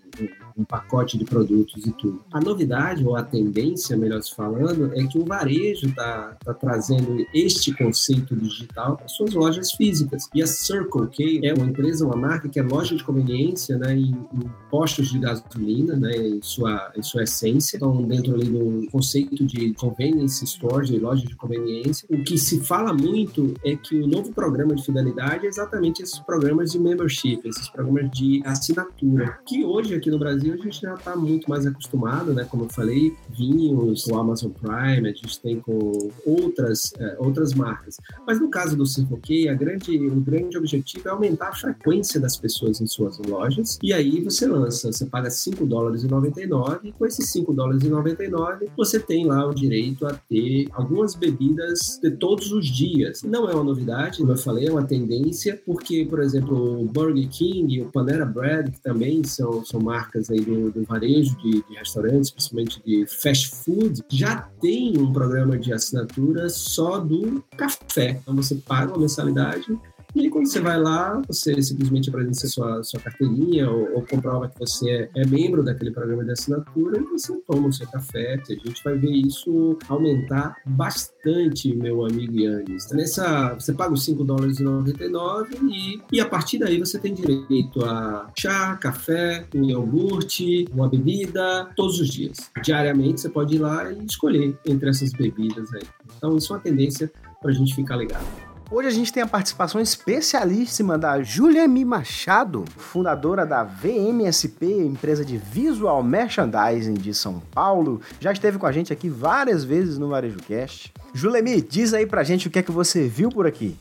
um 0.58 0.64
pacote 0.64 1.18
de 1.18 1.26
produtos 1.26 1.86
e 1.86 1.92
tudo. 1.92 2.24
A 2.32 2.40
novidade, 2.40 3.06
ou 3.06 3.18
a 3.18 3.24
tendência, 3.24 3.98
melhor 3.98 4.24
se 4.24 4.34
falando, 4.34 4.90
é 4.94 5.06
que 5.06 5.20
o 5.20 5.26
varejo 5.26 5.88
está 5.88 6.38
tá 6.46 6.54
trazendo 6.54 7.26
este 7.34 7.74
conceito 7.74 8.34
digital 8.38 8.96
para 8.96 9.10
suas 9.10 9.34
lojas 9.34 9.74
físicas. 9.74 10.13
E 10.34 10.42
a 10.42 10.48
Circle 10.48 11.08
K 11.08 11.48
é 11.48 11.54
uma 11.54 11.66
empresa, 11.66 12.06
uma 12.06 12.16
marca 12.16 12.50
que 12.50 12.60
é 12.60 12.64
loja 12.64 12.96
de 12.96 13.04
conveniência 13.04 13.78
né, 13.78 13.96
em, 13.96 14.12
em 14.12 14.52
postos 14.70 15.10
de 15.10 15.20
gasolina, 15.20 15.96
né, 15.96 16.16
em, 16.16 16.42
sua, 16.42 16.92
em 16.96 17.02
sua 17.02 17.24
essência. 17.24 17.78
Então, 17.78 18.02
dentro 18.04 18.34
ali 18.36 18.46
do 18.46 18.88
conceito 18.92 19.46
de 19.46 19.74
convenience 19.74 20.44
store, 20.44 20.86
de 20.86 21.00
loja 21.00 21.26
de 21.26 21.36
conveniência, 21.36 22.08
o 22.10 22.24
que 22.24 22.38
se 22.38 22.60
fala 22.62 22.94
muito 22.94 23.54
é 23.64 23.76
que 23.76 23.96
o 23.96 24.08
novo 24.08 24.32
programa 24.34 24.76
de 24.76 24.84
fidelidade 24.84 25.46
é 25.46 25.50
exatamente 25.50 26.02
esses 26.02 26.20
programas 26.20 26.72
de 26.72 26.80
membership, 26.80 27.42
esses 27.46 27.70
programas 27.70 28.12
de 28.12 28.42
assinatura, 28.46 29.40
que 29.46 29.64
hoje 29.64 29.96
aqui 29.96 30.10
no 30.10 30.20
Brasil 30.20 30.54
a 30.54 30.58
gente 30.58 30.82
já 30.82 30.94
está 30.94 31.16
muito 31.16 31.50
mais 31.50 31.66
acostumado, 31.66 32.34
né? 32.34 32.46
Como 32.46 32.66
eu 32.66 32.70
falei, 32.70 33.16
vinhos, 33.30 34.06
o 34.08 34.16
Amazon 34.16 34.52
Prime, 34.52 35.10
a 35.10 35.14
gente 35.14 35.40
tem 35.40 35.60
com 35.60 36.12
outras, 36.26 36.94
é, 36.98 37.16
outras 37.20 37.54
marcas. 37.54 37.98
Mas 38.26 38.40
no 38.40 38.50
caso 38.50 38.76
do 38.76 38.86
Circle 38.86 39.20
K, 39.22 39.50
a 39.50 39.54
grande 39.54 40.03
o 40.08 40.16
grande 40.16 40.58
objetivo 40.58 41.08
é 41.08 41.12
aumentar 41.12 41.50
a 41.50 41.56
frequência 41.56 42.20
das 42.20 42.38
pessoas 42.38 42.82
em 42.82 42.88
suas 42.88 43.18
lojas. 43.20 43.78
E 43.82 43.94
aí 43.94 44.22
você 44.22 44.48
lança, 44.48 44.92
você 44.92 45.06
paga 45.06 45.30
5 45.30 45.66
dólares 45.66 46.04
e 46.04 46.08
99 46.08 46.90
e 46.90 46.92
com 46.92 47.06
esses 47.06 47.30
5 47.32 47.54
dólares 47.54 47.84
e 47.84 47.90
99 47.90 48.70
você 48.76 49.00
tem 49.00 49.26
lá 49.26 49.46
o 49.48 49.54
direito 49.54 50.06
a 50.06 50.14
ter 50.14 50.68
algumas 50.74 51.16
bebidas 51.16 52.00
de 52.02 52.12
todos 52.12 52.52
os 52.52 52.68
dias. 52.68 53.24
Não 53.24 53.50
é 53.50 53.54
uma 53.54 53.64
novidade, 53.64 54.20
como 54.20 54.32
eu 54.32 54.38
falei, 54.38 54.68
é 54.68 54.72
uma 54.72 54.86
tendência, 54.86 55.62
porque, 55.66 56.06
por 56.06 56.22
exemplo, 56.22 56.82
o 56.82 56.86
Burger 56.86 57.28
King 57.30 57.82
o 57.82 57.92
Panera 57.92 58.26
Bread, 58.26 58.72
que 58.72 58.82
também 58.82 59.24
são, 59.24 59.64
são 59.66 59.80
marcas 59.80 60.30
aí 60.30 60.40
do, 60.40 60.72
do 60.72 60.84
varejo 60.84 61.36
de, 61.38 61.64
de 61.64 61.76
restaurantes, 61.76 62.32
principalmente 62.32 62.82
de 62.84 63.06
fast 63.06 63.50
food, 63.56 64.02
já 64.10 64.50
tem 64.62 64.98
um 64.98 65.12
programa 65.12 65.58
de 65.58 65.74
assinatura 65.74 66.50
só 66.50 67.00
do 67.00 67.44
café. 67.58 68.20
Então 68.22 68.36
você 68.36 68.56
paga 68.56 68.92
uma 68.92 69.00
mensalidade 69.00 69.78
e 70.16 70.30
quando 70.30 70.48
você 70.48 70.60
vai 70.60 70.80
lá, 70.80 71.22
você 71.28 71.60
simplesmente 71.62 72.10
apresenta 72.10 72.48
sua, 72.48 72.84
sua 72.84 73.00
carteirinha 73.00 73.70
ou, 73.70 73.96
ou 73.96 74.06
comprova 74.06 74.48
que 74.48 74.60
você 74.60 74.90
é, 74.90 75.10
é, 75.16 75.26
membro 75.26 75.64
daquele 75.64 75.92
programa 75.92 76.24
de 76.24 76.32
assinatura 76.32 77.00
e 77.00 77.04
você 77.04 77.36
toma 77.48 77.68
o 77.68 77.74
seu 77.74 77.88
café. 77.88 78.36
A 78.36 78.54
gente 78.54 78.84
vai 78.84 78.98
ver 78.98 79.12
isso 79.12 79.78
aumentar 79.88 80.56
bastante, 80.66 81.76
meu 81.76 82.06
amigo 82.06 82.40
Yannis. 82.40 82.92
Nessa, 82.92 83.56
você 83.56 83.74
paga 83.74 83.94
os 83.94 84.04
5 84.06 84.24
dólares 84.24 84.60
e 84.60 84.64
99 84.64 85.58
e, 85.72 86.02
e 86.12 86.22
a 86.22 86.26
partir 86.26 86.60
daí 86.60 86.78
você 86.78 87.00
tem 87.00 87.14
direito 87.14 87.84
a 87.84 88.32
chá, 88.38 88.76
café, 88.76 89.46
um 89.56 89.64
iogurte, 89.64 90.68
uma 90.72 90.88
bebida, 90.88 91.70
todos 91.76 92.00
os 92.00 92.10
dias. 92.10 92.52
Diariamente 92.64 93.22
você 93.22 93.30
pode 93.30 93.56
ir 93.56 93.60
lá 93.60 93.92
e 93.92 94.06
escolher 94.06 94.58
entre 94.66 94.90
essas 94.90 95.12
bebidas 95.12 95.74
aí. 95.74 95.84
Então, 96.18 96.38
isso 96.38 96.54
é 96.54 96.56
uma 96.56 96.62
tendência 96.62 97.12
para 97.42 97.52
a 97.52 97.54
gente 97.54 97.74
ficar 97.74 97.96
ligado. 97.96 98.53
Hoje 98.72 98.88
a 98.88 98.92
gente 98.92 99.14
tem 99.14 99.22
a 99.22 99.28
participação 99.28 99.80
especialíssima 99.80 100.98
da 100.98 101.22
Julia 101.22 101.66
M. 101.66 101.86
Machado, 101.86 102.66
fundadora 102.76 103.46
da 103.46 103.64
VMSP, 103.64 104.66
empresa 104.66 105.24
de 105.24 105.38
visual 105.38 106.02
merchandising 106.02 106.96
de 106.96 107.14
São 107.14 107.42
Paulo. 107.52 108.02
Já 108.20 108.32
esteve 108.32 108.58
com 108.58 108.66
a 108.66 108.72
gente 108.72 108.92
aqui 108.92 109.10
várias 109.10 109.64
vezes 109.64 109.98
no 109.98 110.10
Varejo 110.10 110.40
Cast. 110.40 110.92
Julemi, 111.14 111.62
diz 111.62 111.94
aí 111.94 112.08
pra 112.08 112.24
gente 112.24 112.48
o 112.48 112.52
que 112.52 112.60
é 112.60 112.64
que 112.64 112.72
você 112.72 113.08
viu 113.08 113.30
por 113.30 113.46
aqui. 113.46 113.78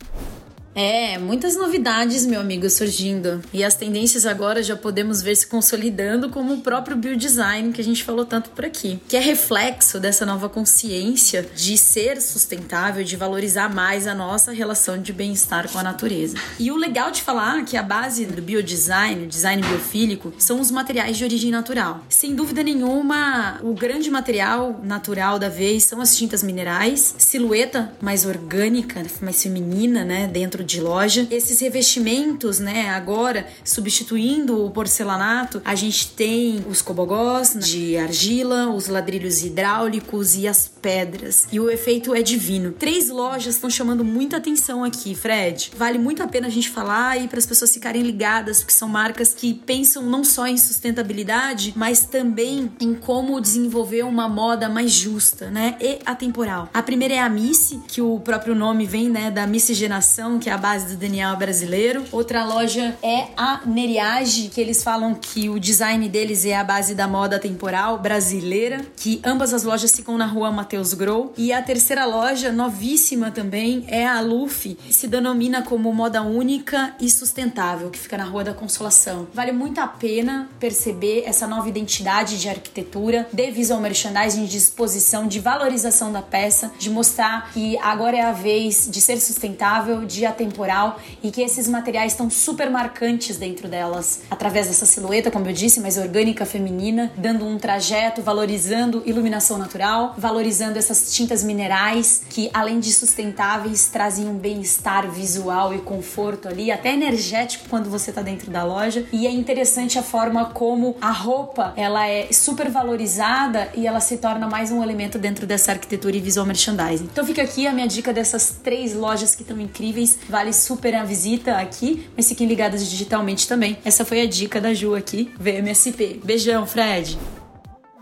É, 0.75 1.19
muitas 1.19 1.55
novidades, 1.55 2.25
meu 2.25 2.41
amigo, 2.41 2.69
surgindo. 2.71 3.43
E 3.53 3.63
as 3.63 3.75
tendências 3.75 4.25
agora 4.25 4.63
já 4.63 4.75
podemos 4.75 5.21
ver 5.21 5.37
se 5.37 5.47
consolidando, 5.47 6.31
como 6.31 6.55
o 6.55 6.61
próprio 6.63 6.97
biodesign 6.97 7.73
que 7.73 7.81
a 7.81 7.85
gente 7.85 8.03
falou 8.03 8.25
tanto 8.25 8.51
por 8.51 8.65
aqui, 8.65 8.99
que 9.07 9.17
é 9.17 9.21
reflexo 9.21 10.01
dessa 10.01 10.25
nova 10.25 10.49
consciência 10.49 11.47
de 11.55 11.77
ser 11.77 12.21
sustentável, 12.23 13.05
de 13.05 13.17
valorizar 13.17 13.69
mais 13.69 14.07
a 14.07 14.15
nossa 14.15 14.51
relação 14.53 14.97
de 14.97 15.13
bem-estar 15.13 15.71
com 15.71 15.79
a 15.79 15.83
natureza. 15.83 16.37
E 16.59 16.71
o 16.71 16.77
legal 16.77 17.11
de 17.11 17.23
falar 17.23 17.65
que 17.65 17.77
a 17.77 17.83
base 17.83 18.25
do 18.25 18.41
biodesign, 18.41 19.27
design 19.27 19.63
biofílico, 19.63 20.33
são 20.39 20.59
os 20.59 20.71
materiais 20.71 21.19
de 21.19 21.25
origem 21.25 21.51
natural. 21.51 22.01
Sem 22.09 22.35
dúvida 22.35 22.63
nenhuma, 22.63 23.61
o 23.63 23.75
grande 23.75 24.11
material 24.11 24.81
natural 24.83 25.39
da 25.39 25.51
vez 25.51 25.85
são 25.85 26.01
as 26.01 26.17
tintas 26.17 26.43
minerais, 26.43 27.15
silhueta 27.19 27.93
mais 28.01 28.25
orgânica, 28.25 29.03
mais 29.21 29.43
feminina, 29.43 30.03
né, 30.03 30.27
dentro 30.27 30.62
dentro 30.63 30.65
de 30.65 30.81
loja. 30.81 31.27
Esses 31.31 31.61
revestimentos, 31.61 32.59
né, 32.59 32.89
agora 32.91 33.47
substituindo 33.65 34.65
o 34.65 34.71
porcelanato, 34.71 35.61
a 35.65 35.75
gente 35.75 36.09
tem 36.09 36.65
os 36.69 36.81
cobogós 36.81 37.55
de 37.59 37.97
argila, 37.97 38.69
os 38.71 38.87
ladrilhos 38.87 39.43
hidráulicos 39.43 40.37
e 40.37 40.49
as 40.49 40.69
pedras. 40.69 41.47
E 41.53 41.61
o 41.61 41.71
efeito 41.71 42.15
é 42.15 42.23
divino. 42.23 42.73
Três 42.73 43.09
lojas 43.09 43.55
estão 43.55 43.69
chamando 43.69 44.05
muita 44.05 44.37
atenção 44.37 44.85
aqui, 44.85 45.15
Fred. 45.15 45.73
Vale 45.77 45.99
muito 45.99 46.23
a 46.23 46.27
pena 46.27 46.47
a 46.47 46.51
gente 46.51 46.71
falar 46.71 47.21
e 47.21 47.29
para 47.29 47.39
as 47.39 47.47
pessoas 47.47 47.73
ficarem 47.73 48.03
ligadas, 48.03 48.61
porque 48.61 48.73
são 48.73 48.89
marcas 48.89 49.35
que 49.35 49.55
pensam 49.55 50.03
não 50.03 50.25
só 50.25 50.47
em 50.47 50.57
sustentabilidade, 50.57 51.73
mas 51.77 52.05
também 52.05 52.71
em 52.81 52.95
como 52.95 53.41
desenvolver 53.41 54.05
uma 54.05 54.29
moda 54.29 54.69
mais 54.69 54.91
justa, 54.93 55.51
né, 55.51 55.77
e 55.81 55.99
atemporal. 56.05 56.69
A 56.73 56.83
primeira 56.83 57.15
é 57.15 57.19
a 57.19 57.29
Missy, 57.29 57.81
que 57.89 58.01
o 58.01 58.21
próprio 58.21 58.55
nome 58.55 58.87
vem, 58.87 59.09
né, 59.09 59.31
da 59.31 59.47
miscigenação, 59.47 60.39
que 60.39 60.51
é 60.53 60.55
a 60.55 60.59
base 60.59 60.95
do 60.95 61.01
Daniel 61.01 61.35
brasileiro. 61.35 62.05
Outra 62.13 62.45
loja 62.45 62.95
é 63.03 63.29
a 63.39 63.63
Neriage, 63.65 64.51
que 64.51 64.61
eles 64.61 64.83
falam 64.83 65.15
que 65.15 65.49
o 65.49 65.59
design 65.59 66.07
deles 66.11 66.45
é 66.45 66.55
a 66.55 66.63
base 66.63 66.95
da 66.95 67.09
moda 67.09 67.39
temporal 67.39 67.99
brasileira, 67.99 68.85
que 68.95 69.19
ambas 69.25 69.55
as 69.55 69.63
lojas 69.63 69.93
ficam 69.93 70.19
na 70.19 70.27
rua 70.27 70.53
Mateus 70.53 70.93
Grow. 70.93 71.33
E 71.39 71.55
a 71.55 71.63
terceira 71.63 72.05
loja, 72.05 72.53
novíssima 72.53 73.31
também, 73.31 73.87
é 73.89 74.07
a 74.07 74.21
Luffy, 74.21 74.75
que 74.75 74.93
se 74.93 75.09
denomina 75.09 75.63
como 75.63 75.91
moda 75.91 76.21
única 76.21 76.95
e 77.01 77.11
sustentável, 77.11 77.89
que 77.89 77.99
fica 77.99 78.19
na 78.19 78.25
Rua 78.25 78.45
da 78.45 78.53
Consolação. 78.53 79.29
Vale 79.33 79.53
muito 79.53 79.81
a 79.81 79.87
pena 79.87 80.51
perceber 80.61 81.23
essa 81.25 81.47
nova 81.47 81.67
identidade 81.67 82.39
de 82.39 82.51
arquitetura, 82.51 83.27
de 83.33 83.51
visual 83.51 83.81
merchandising, 83.81 84.45
de 84.45 84.59
exposição, 84.59 85.27
de 85.27 85.41
valorização 85.41 86.13
da 86.13 86.21
peça, 86.21 86.71
de 86.79 86.91
mostrar 86.91 87.51
que 87.55 87.79
agora 87.79 88.19
é 88.19 88.23
a 88.23 88.33
vez 88.33 88.87
de 88.91 89.01
ser 89.01 89.19
sustentável, 89.19 90.05
de 90.05 90.27
atender 90.27 90.42
atemporal 90.43 91.01
e 91.23 91.31
que 91.31 91.41
esses 91.41 91.69
materiais 91.69 92.13
estão 92.13 92.29
super 92.29 92.69
marcantes 92.69 93.37
dentro 93.37 93.69
delas, 93.69 94.23
através 94.31 94.67
dessa 94.67 94.85
silhueta, 94.85 95.31
como 95.31 95.47
eu 95.49 95.53
disse, 95.53 95.81
mais 95.81 95.97
orgânica 95.97 96.45
feminina, 96.45 97.13
dando 97.17 97.47
um 97.47 97.59
trajeto, 97.59 98.21
valorizando 98.23 99.03
iluminação 99.07 99.57
natural, 99.59 100.15
valorizando 100.19 100.79
essas 100.79 101.15
tintas 101.15 101.43
minerais 101.43 102.23
que, 102.29 102.51
além 102.53 102.81
de 102.81 102.93
sustentáveis, 102.93 103.89
trazem 103.89 104.29
um 104.29 104.35
bem-estar 104.35 105.11
visual 105.11 105.75
e 105.75 105.79
conforto 105.79 106.49
ali, 106.49 106.71
até 106.71 106.93
energético 106.93 107.69
quando 107.69 107.89
você 107.89 108.11
está 108.11 108.23
dentro 108.23 108.51
da 108.51 108.65
loja. 108.65 109.07
E 109.13 109.27
é 109.27 109.31
interessante 109.31 109.99
a 109.99 110.03
forma 110.03 110.47
como 110.47 110.97
a 111.01 111.11
roupa 111.11 111.73
ela 111.77 112.07
é 112.07 112.33
super 112.33 112.71
valorizada 112.71 113.71
e 113.75 113.87
ela 113.87 114.01
se 114.01 114.17
torna 114.17 114.49
mais 114.49 114.71
um 114.73 114.83
elemento 114.83 115.19
dentro 115.19 115.47
dessa 115.47 115.73
arquitetura 115.73 116.17
e 116.17 116.21
visual 116.21 116.47
merchandising. 116.47 117.05
Então 117.05 117.25
fica 117.25 117.43
aqui 117.43 117.67
a 117.67 117.73
minha 117.73 117.87
dica 117.87 118.13
dessas 118.13 118.57
três 118.63 118.95
lojas 118.95 119.35
que 119.35 119.43
estão 119.43 119.61
incríveis 119.61 120.19
vale 120.33 120.53
super 120.55 120.95
a 120.95 121.05
visita 121.05 121.59
aqui, 121.59 122.09
mas 122.17 122.27
fiquem 122.27 122.49
ligadas 122.49 122.89
digitalmente 122.89 123.47
também. 123.47 123.77
Essa 123.85 124.03
foi 124.03 124.23
a 124.23 124.27
dica 124.27 124.59
da 124.63 124.73
Ju 124.73 124.95
aqui, 124.95 125.31
VMSP. 125.39 126.21
Beijão, 126.25 126.67
Fred! 126.67 127.19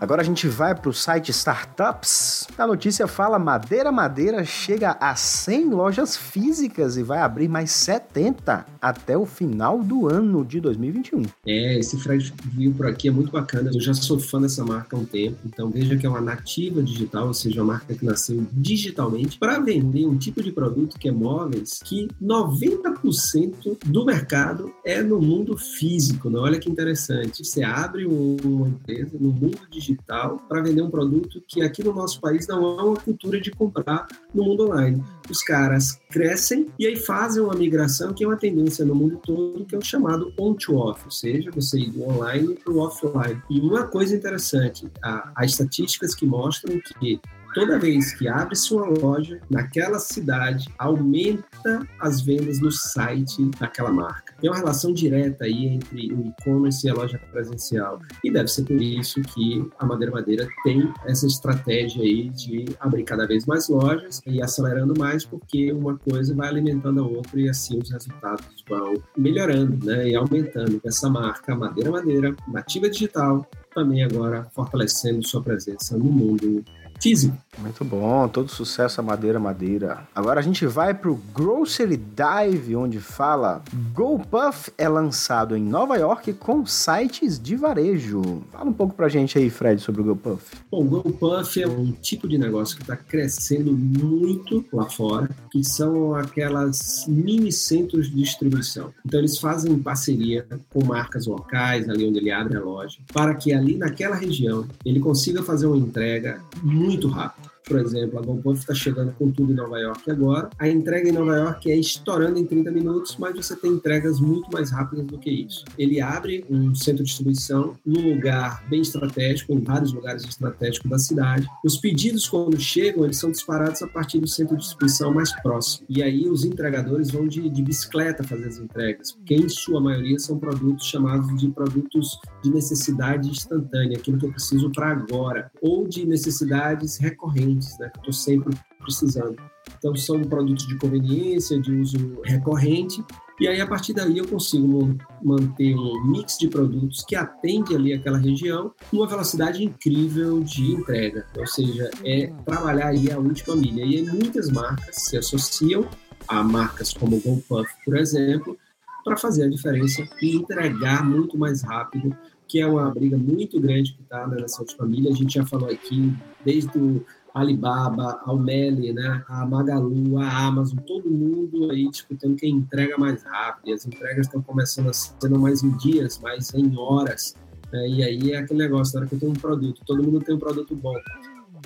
Agora 0.01 0.23
a 0.23 0.25
gente 0.25 0.49
vai 0.49 0.75
para 0.75 0.89
o 0.89 0.95
site 0.95 1.31
Startups. 1.31 2.47
A 2.57 2.67
notícia 2.67 3.07
fala: 3.07 3.39
Madeira 3.39 3.93
Madeira 3.93 4.43
chega 4.47 4.97
a 4.99 5.15
100 5.15 5.69
lojas 5.69 6.17
físicas 6.17 6.97
e 6.97 7.03
vai 7.03 7.19
abrir 7.19 7.49
mais 7.49 7.71
70 7.73 8.65
até 8.81 9.19
o 9.19 9.27
final 9.27 9.83
do 9.83 10.09
ano 10.09 10.43
de 10.43 10.59
2021. 10.59 11.25
É, 11.47 11.79
esse 11.79 11.99
Fred 11.99 12.33
viu 12.47 12.73
por 12.73 12.87
aqui 12.87 13.09
é 13.09 13.11
muito 13.11 13.31
bacana. 13.31 13.71
Eu 13.75 13.81
já 13.81 13.93
sou 13.93 14.19
fã 14.19 14.41
dessa 14.41 14.65
marca 14.65 14.97
há 14.97 14.99
um 14.99 15.05
tempo, 15.05 15.37
então 15.45 15.69
veja 15.69 15.95
que 15.99 16.07
é 16.07 16.09
uma 16.09 16.23
nativa 16.23 16.83
digital, 16.83 17.27
ou 17.27 17.35
seja, 17.35 17.63
uma 17.63 17.75
marca 17.75 17.95
que 17.95 18.05
nasceu 18.07 18.43
digitalmente 18.51 19.39
para 19.39 19.59
vender 19.59 20.07
um 20.07 20.17
tipo 20.17 20.43
de 20.43 20.51
produto 20.51 20.99
que 20.99 21.09
é 21.09 21.13
móveis 21.13 21.79
que 21.85 22.09
90% 22.23 23.77
do 23.85 24.07
mercado 24.07 24.73
é 24.83 25.03
no 25.03 25.21
mundo 25.21 25.59
físico. 25.59 26.31
Né? 26.31 26.39
Olha 26.39 26.59
que 26.59 26.71
interessante. 26.71 27.45
Você 27.45 27.63
abre 27.63 28.07
uma 28.07 28.69
empresa 28.69 29.19
no 29.21 29.31
mundo 29.31 29.59
digital 29.71 29.90
digital 29.91 30.39
para 30.49 30.63
vender 30.63 30.83
um 30.83 30.91
produto 30.91 31.43
que 31.47 31.63
aqui 31.63 31.83
no 31.83 31.93
nosso 31.93 32.21
país 32.21 32.47
não 32.47 32.79
há 32.79 32.85
uma 32.85 32.97
cultura 32.97 33.41
de 33.41 33.51
comprar 33.51 34.07
no 34.35 34.45
mundo 34.45 34.69
online. 34.69 35.03
Os 35.29 35.43
caras 35.43 36.01
crescem 36.11 36.69
e 36.79 36.87
aí 36.87 36.97
fazem 36.97 37.43
uma 37.43 37.55
migração 37.55 38.13
que 38.13 38.25
é 38.25 38.27
uma 38.27 38.37
tendência 38.37 38.85
no 38.85 38.95
mundo 38.95 39.21
todo, 39.23 39.65
que 39.65 39.75
é 39.75 39.79
o 39.79 39.85
chamado 39.85 40.33
on-to-off, 40.39 41.05
ou 41.05 41.11
seja, 41.11 41.51
você 41.51 41.79
ir 41.79 41.91
do 41.91 42.03
online 42.03 42.57
para 42.57 42.73
o 42.73 42.79
offline. 42.79 43.41
E 43.49 43.61
uma 43.61 43.87
coisa 43.87 44.15
interessante, 44.15 44.87
há 45.03 45.45
estatísticas 45.45 46.15
que 46.15 46.27
mostram 46.27 46.81
que 46.99 47.21
toda 47.55 47.79
vez 47.79 48.13
que 48.15 48.29
abre-se 48.29 48.73
uma 48.75 48.87
loja 48.87 49.41
naquela 49.51 49.99
cidade, 49.99 50.69
aumenta 50.79 51.87
as 51.99 52.21
vendas 52.21 52.61
no 52.61 52.71
site 52.71 53.51
daquela 53.59 53.93
marca. 53.93 54.35
Tem 54.41 54.51
uma 54.51 54.59
relação 54.59 54.93
direta 54.93 55.45
aí 55.45 55.67
entre 55.67 56.13
o 56.13 56.27
e-commerce 56.27 56.87
e 56.87 56.91
a 56.91 56.95
loja 56.95 57.21
presencial. 57.31 58.01
E 58.25 58.31
deve 58.31 58.49
ser 58.49 58.65
por 58.65 58.81
isso 58.81 59.21
que 59.23 59.69
a 59.79 59.87
Madeira 59.87 60.13
Madeira 60.13 60.49
tem 60.65 60.93
essa 61.05 61.27
estratégia 61.27 62.03
aí 62.03 62.31
de 62.31 62.67
abrir 62.79 63.05
cada 63.05 63.27
vez 63.27 63.47
mais 63.47 63.69
lojas 63.69 64.23
e 64.27 64.43
acelerando 64.43 64.99
mais, 64.99 65.25
porque 65.25 65.73
uma 65.73 65.97
coisa 65.99 66.35
vai 66.35 66.49
alimentando 66.49 67.01
a 67.01 67.07
outra 67.07 67.41
e 67.41 67.49
assim 67.49 67.79
os 67.79 67.91
resultados 67.91 68.65
vão 68.69 68.95
melhorando 69.17 69.85
né, 69.85 70.09
e 70.09 70.17
aumentando. 70.17 70.81
Essa 70.85 71.09
marca 71.09 71.55
Madeira 71.55 71.91
Madeira, 71.91 72.35
nativa 72.49 72.89
digital, 72.89 73.47
também 73.75 74.03
agora 74.03 74.47
fortalecendo 74.53 75.27
sua 75.27 75.43
presença 75.43 75.97
no 75.97 76.05
mundo 76.05 76.65
físico. 77.01 77.37
Muito 77.59 77.85
bom, 77.85 78.27
todo 78.29 78.49
sucesso 78.49 79.01
a 79.01 79.05
Madeira 79.05 79.39
Madeira. 79.39 80.09
Agora 80.15 80.41
a 80.41 80.43
gente 80.43 80.65
vai 80.67 80.95
pro 80.95 81.21
Grocery 81.35 81.97
Dive, 81.97 82.75
onde 82.75 82.99
fala 83.01 83.63
GoPuff 83.93 84.73
é 84.79 84.89
lançado 84.89 85.57
em 85.57 85.63
Nova 85.63 85.97
York 85.97 86.33
com 86.35 86.65
sites 86.65 87.39
de 87.39 87.57
varejo. 87.57 88.43
Fala 88.51 88.71
um 88.71 88.73
pouco 88.73 88.95
pra 88.95 89.09
gente 89.09 89.37
aí, 89.37 89.51
Fred, 89.51 89.81
sobre 89.83 90.01
o 90.01 90.05
GoPuff. 90.05 90.57
Bom, 90.71 90.83
o 90.83 90.85
GoPuff 90.85 91.63
é 91.63 91.69
um 91.69 91.93
tipo 91.93 92.27
de 92.27 92.39
negócio 92.39 92.77
que 92.77 92.83
está 92.83 92.97
crescendo 92.97 93.73
muito 93.73 94.65
lá 94.73 94.89
fora, 94.89 95.29
que 95.51 95.63
são 95.63 96.15
aquelas 96.15 97.05
mini 97.07 97.53
centros 97.53 98.09
de 98.09 98.17
distribuição. 98.17 98.91
Então 99.05 99.21
eles 99.21 99.39
fazem 99.39 99.79
parceria 99.79 100.47
com 100.71 100.85
marcas 100.85 101.27
locais, 101.27 101.89
ali 101.89 102.09
onde 102.09 102.19
ele 102.19 102.31
abre 102.31 102.57
a 102.57 102.61
loja, 102.61 102.99
para 103.13 103.35
que 103.35 103.53
ali 103.53 103.77
naquela 103.77 104.17
região 104.17 104.67
ele 104.85 105.01
consiga 105.01 105.43
fazer 105.43 105.67
uma 105.67 105.77
entrega 105.77 106.41
muito 106.63 106.90
muito 106.91 107.09
rápido 107.09 107.50
por 107.71 107.79
exemplo, 107.79 108.19
a 108.19 108.23
GoPuff 108.23 108.59
está 108.59 108.75
chegando 108.75 109.13
com 109.13 109.31
tudo 109.31 109.53
em 109.53 109.55
Nova 109.55 109.79
York 109.79 110.11
agora. 110.11 110.51
A 110.59 110.69
entrega 110.69 111.09
em 111.09 111.13
Nova 111.13 111.37
York 111.37 111.71
é 111.71 111.77
estourando 111.77 112.37
em 112.37 112.45
30 112.45 112.69
minutos, 112.73 113.17
mas 113.17 113.37
você 113.37 113.55
tem 113.55 113.71
entregas 113.71 114.19
muito 114.19 114.51
mais 114.53 114.73
rápidas 114.73 115.07
do 115.07 115.17
que 115.17 115.31
isso. 115.31 115.65
Ele 115.79 116.01
abre 116.01 116.45
um 116.51 116.75
centro 116.75 117.05
de 117.05 117.11
distribuição 117.11 117.77
num 117.87 118.13
lugar 118.13 118.69
bem 118.69 118.81
estratégico, 118.81 119.53
em 119.53 119.61
vários 119.61 119.93
lugares 119.93 120.25
estratégicos 120.25 120.91
da 120.91 120.99
cidade. 120.99 121.47
Os 121.65 121.77
pedidos, 121.77 122.29
quando 122.29 122.59
chegam, 122.59 123.05
eles 123.05 123.19
são 123.19 123.31
disparados 123.31 123.81
a 123.83 123.87
partir 123.87 124.19
do 124.19 124.27
centro 124.27 124.57
de 124.57 124.63
distribuição 124.63 125.15
mais 125.15 125.33
próximo. 125.41 125.87
E 125.89 126.03
aí 126.03 126.29
os 126.29 126.45
entregadores 126.45 127.13
vão 127.13 127.29
de, 127.29 127.49
de 127.49 127.63
bicicleta 127.63 128.25
fazer 128.25 128.49
as 128.49 128.59
entregas, 128.59 129.13
porque 129.13 129.37
em 129.37 129.49
sua 129.49 129.81
maioria 129.81 130.19
são 130.19 130.41
produtos 130.41 130.87
chamados 130.87 131.41
de 131.41 131.49
produtos 131.51 132.19
de 132.43 132.51
necessidade 132.51 133.31
instantânea, 133.31 133.97
aquilo 133.97 134.19
que 134.19 134.27
eu 134.27 134.33
preciso 134.33 134.73
para 134.73 134.91
agora, 134.91 135.53
ou 135.63 135.87
de 135.87 136.05
necessidades 136.05 136.97
recorrentes 136.97 137.60
né, 137.79 137.89
que 137.89 137.99
eu 137.99 138.11
estou 138.11 138.13
sempre 138.13 138.57
precisando. 138.81 139.37
Então, 139.79 139.95
são 139.95 140.21
produtos 140.23 140.67
de 140.67 140.77
conveniência, 140.79 141.61
de 141.61 141.73
uso 141.73 142.21
recorrente, 142.25 143.05
e 143.41 143.49
aí, 143.49 143.59
a 143.59 143.67
partir 143.67 143.95
daí, 143.95 144.19
eu 144.19 144.29
consigo 144.29 144.95
manter 145.25 145.75
um 145.75 146.05
mix 146.09 146.37
de 146.37 146.47
produtos 146.47 147.03
que 147.09 147.17
atende 147.17 147.75
ali 147.75 147.95
aquela 147.95 148.19
região 148.19 148.71
numa 148.93 149.07
velocidade 149.07 149.65
incrível 149.65 150.43
de 150.43 150.73
entrega. 150.73 151.25
Ou 151.35 151.47
seja, 151.47 151.91
é 152.05 152.27
trabalhar 152.45 152.89
aí 152.89 153.11
a 153.11 153.19
última 153.19 153.57
milha. 153.57 153.83
E 153.83 153.97
aí, 153.97 154.03
muitas 154.03 154.51
marcas 154.51 154.95
se 154.95 155.17
associam 155.17 155.89
a 156.29 156.43
marcas 156.43 156.93
como 156.93 157.17
o 157.17 157.21
GoPuff, 157.21 157.67
por 157.83 157.97
exemplo, 157.97 158.59
para 159.03 159.17
fazer 159.17 159.45
a 159.45 159.49
diferença 159.49 160.07
e 160.21 160.37
entregar 160.37 161.03
muito 161.03 161.39
mais 161.39 161.63
rápido, 161.63 162.15
que 162.47 162.61
é 162.61 162.67
uma 162.67 162.91
briga 162.91 163.17
muito 163.17 163.59
grande 163.59 163.95
que 163.95 164.03
está 164.03 164.27
nessa 164.27 164.61
última 164.61 164.87
milha. 164.87 165.11
A 165.11 165.15
gente 165.15 165.33
já 165.33 165.47
falou 165.47 165.71
aqui 165.71 166.13
desde 166.45 166.77
o 166.77 167.03
Alibaba, 167.35 168.21
a 168.25 168.35
né, 168.35 169.25
a 169.29 169.47
Magalu, 169.47 170.19
a 170.19 170.47
Amazon, 170.47 170.79
todo 170.81 171.11
mundo 171.11 171.71
aí 171.71 171.89
disputando 171.89 172.37
quem 172.37 172.57
entrega 172.57 172.99
mais 172.99 173.23
rápido. 173.23 173.69
E 173.69 173.73
as 173.73 173.87
entregas 173.87 174.27
estão 174.27 174.43
começando 174.43 174.91
a 174.91 174.93
ser 174.93 175.29
não 175.29 175.41
mais 175.41 175.63
em 175.63 175.77
dias, 175.77 176.19
mas 176.23 176.53
em 176.55 176.77
horas. 176.77 177.35
Né? 177.73 177.89
E 177.89 178.03
aí 178.03 178.33
é 178.33 178.39
aquele 178.39 178.61
negócio, 178.61 178.95
na 178.95 179.01
hora 179.01 179.09
que 179.09 179.15
eu 179.15 179.21
tenho 179.21 179.33
um 179.33 179.37
produto, 179.37 179.83
todo 179.87 180.03
mundo 180.03 180.21
tem 180.21 180.35
um 180.35 180.39
produto 180.39 180.75
bom. 180.75 180.95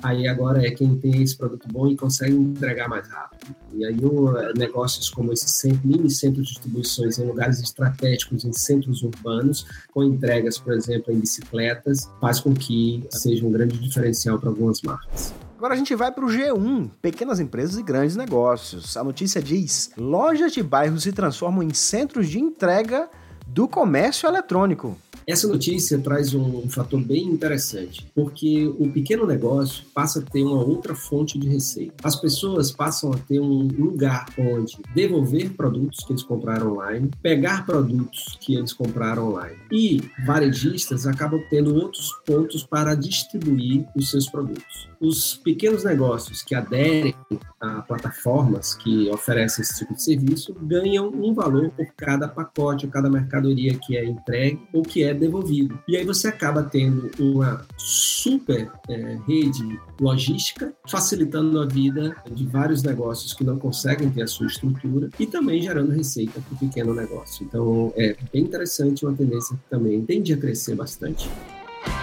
Aí 0.03 0.27
agora 0.27 0.65
é 0.65 0.71
quem 0.71 0.97
tem 0.97 1.23
esse 1.23 1.35
produto 1.37 1.67
bom 1.71 1.87
e 1.87 1.95
consegue 1.95 2.35
entregar 2.35 2.87
mais 2.87 3.07
rápido. 3.07 3.55
E 3.73 3.85
aí 3.85 3.97
negócios 4.57 5.09
como 5.09 5.31
esse 5.31 5.47
centro, 5.47 5.87
mini 5.87 6.09
centro 6.09 6.41
de 6.41 6.49
distribuições 6.49 7.17
em 7.17 7.25
lugares 7.25 7.59
estratégicos, 7.59 8.43
em 8.45 8.53
centros 8.53 9.03
urbanos, 9.03 9.65
com 9.93 10.03
entregas, 10.03 10.59
por 10.59 10.73
exemplo, 10.73 11.13
em 11.13 11.19
bicicletas, 11.19 12.09
faz 12.19 12.39
com 12.39 12.53
que 12.53 13.05
seja 13.09 13.45
um 13.45 13.51
grande 13.51 13.79
diferencial 13.79 14.37
para 14.37 14.49
algumas 14.49 14.81
marcas. 14.81 15.33
Agora 15.65 15.73
a 15.73 15.77
gente 15.79 15.95
vai 15.95 16.11
para 16.11 16.23
o 16.23 16.27
G1, 16.27 16.91
pequenas 17.01 17.39
empresas 17.39 17.79
e 17.79 17.81
grandes 17.81 18.15
negócios. 18.15 18.95
A 18.95 19.03
notícia 19.03 19.41
diz: 19.41 19.89
lojas 19.97 20.53
de 20.53 20.61
bairros 20.61 21.01
se 21.01 21.11
transformam 21.11 21.63
em 21.63 21.73
centros 21.73 22.29
de 22.29 22.39
entrega 22.39 23.09
do 23.47 23.67
comércio 23.67 24.29
eletrônico. 24.29 24.95
Essa 25.27 25.47
notícia 25.47 25.97
traz 25.97 26.35
um, 26.35 26.69
fator 26.69 27.01
bem 27.01 27.23
interessante, 27.23 28.05
porque 28.13 28.67
o 28.77 28.91
pequeno 28.91 29.25
negócio 29.25 29.83
passa 29.91 30.19
a 30.19 30.21
ter 30.21 30.43
uma 30.43 30.63
outra 30.63 30.93
fonte 30.93 31.39
de 31.39 31.49
receita. 31.49 31.95
As 32.03 32.15
pessoas 32.15 32.71
passam 32.71 33.11
a 33.11 33.17
ter 33.17 33.39
um 33.39 33.67
lugar 33.67 34.27
onde 34.37 34.77
devolver 34.93 35.49
produtos 35.53 36.03
que 36.05 36.13
eles 36.13 36.21
compraram 36.21 36.73
online, 36.73 37.09
pegar 37.23 37.65
produtos 37.65 38.37
que 38.39 38.55
eles 38.55 38.71
compraram 38.71 39.31
online. 39.31 39.57
E 39.71 39.99
varejistas 40.27 41.07
acabam 41.07 41.41
tendo 41.49 41.73
outros 41.73 42.11
pontos 42.23 42.63
para 42.63 42.93
distribuir 42.93 43.83
os 43.95 44.11
seus 44.11 44.29
produtos. 44.29 44.87
Os 44.99 45.35
pequenos 45.35 45.83
negócios 45.83 46.43
que 46.43 46.53
aderem 46.53 47.15
a 47.59 47.81
plataformas 47.81 48.75
que 48.75 49.09
oferecem 49.09 49.63
esse 49.63 49.79
tipo 49.79 49.93
de 49.93 50.03
serviço 50.03 50.53
ganham 50.61 51.09
um 51.09 51.33
valor 51.33 51.71
por 51.71 51.87
cada 51.97 52.27
pacote, 52.27 52.85
ou 52.85 52.91
cada 52.91 53.09
mercadoria 53.09 53.77
que 53.77 53.97
é 53.97 54.05
entregue 54.05 54.61
ou 54.71 54.83
que 54.83 55.03
é 55.03 55.14
devolvido. 55.15 55.79
E 55.87 55.95
aí 55.95 56.05
você 56.05 56.27
acaba 56.27 56.63
tendo 56.63 57.09
uma 57.19 57.65
super 57.77 58.71
é, 58.89 59.17
rede 59.27 59.79
logística, 59.99 60.73
facilitando 60.87 61.61
a 61.61 61.65
vida 61.65 62.15
de 62.31 62.45
vários 62.45 62.83
negócios 62.83 63.33
que 63.33 63.43
não 63.43 63.57
conseguem 63.57 64.09
ter 64.09 64.23
a 64.23 64.27
sua 64.27 64.47
estrutura 64.47 65.09
e 65.19 65.25
também 65.25 65.61
gerando 65.61 65.91
receita 65.91 66.39
para 66.41 66.55
o 66.55 66.59
pequeno 66.59 66.93
negócio. 66.93 67.45
Então 67.45 67.93
é 67.95 68.15
bem 68.31 68.43
interessante, 68.43 69.05
uma 69.05 69.15
tendência 69.15 69.55
que 69.55 69.69
também 69.69 70.01
tende 70.05 70.33
a 70.33 70.37
crescer 70.37 70.75
bastante. 70.75 71.29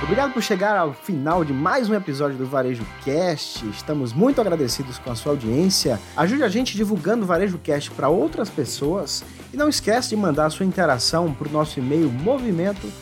Obrigado 0.02 0.32
por 0.32 0.42
chegar 0.42 0.76
ao 0.76 0.92
final 0.92 1.44
de 1.44 1.52
mais 1.52 1.88
um 1.88 1.94
episódio 1.94 2.36
do 2.36 2.44
Varejo 2.44 2.84
Cast. 3.04 3.64
Estamos 3.68 4.12
muito 4.12 4.40
agradecidos 4.40 4.98
com 4.98 5.12
a 5.12 5.14
sua 5.14 5.32
audiência. 5.32 5.98
Ajude 6.16 6.42
a 6.42 6.48
gente 6.48 6.76
divulgando 6.76 7.22
o 7.22 7.26
Varejo 7.26 7.56
Cast 7.58 7.92
para 7.92 8.08
outras 8.08 8.50
pessoas 8.50 9.22
e 9.54 9.56
não 9.56 9.68
esquece 9.68 10.10
de 10.10 10.16
mandar 10.16 10.50
sua 10.50 10.66
interação 10.66 11.32
para 11.32 11.48
o 11.48 11.52
nosso 11.52 11.78
e-mail 11.78 12.10
movimento 12.10 12.92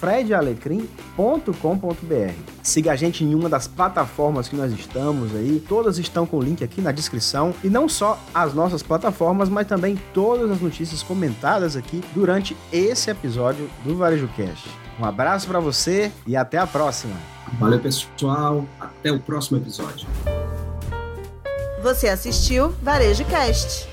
fredalecrim.com.br. 0.00 2.34
Siga 2.62 2.92
a 2.92 2.96
gente 2.96 3.22
em 3.22 3.34
uma 3.34 3.50
das 3.50 3.68
plataformas 3.68 4.48
que 4.48 4.56
nós 4.56 4.72
estamos 4.72 5.36
aí, 5.36 5.62
todas 5.68 5.98
estão 5.98 6.24
com 6.24 6.38
o 6.38 6.42
link 6.42 6.64
aqui 6.64 6.80
na 6.80 6.92
descrição, 6.92 7.54
e 7.62 7.68
não 7.68 7.86
só 7.86 8.18
as 8.34 8.54
nossas 8.54 8.82
plataformas, 8.82 9.50
mas 9.50 9.66
também 9.66 10.00
todas 10.14 10.50
as 10.50 10.62
notícias 10.62 11.02
comentadas 11.02 11.76
aqui 11.76 12.02
durante 12.14 12.56
esse 12.72 13.10
episódio 13.10 13.68
do 13.84 13.94
Varejo 13.94 14.28
Cast. 14.28 14.85
Um 14.98 15.04
abraço 15.04 15.46
para 15.46 15.60
você 15.60 16.10
e 16.26 16.36
até 16.36 16.58
a 16.58 16.66
próxima. 16.66 17.14
Valeu, 17.58 17.80
pessoal. 17.80 18.64
Até 18.80 19.12
o 19.12 19.20
próximo 19.20 19.58
episódio. 19.58 20.06
Você 21.82 22.08
assistiu 22.08 22.70
Varejo 22.82 23.24
Cast. 23.26 23.86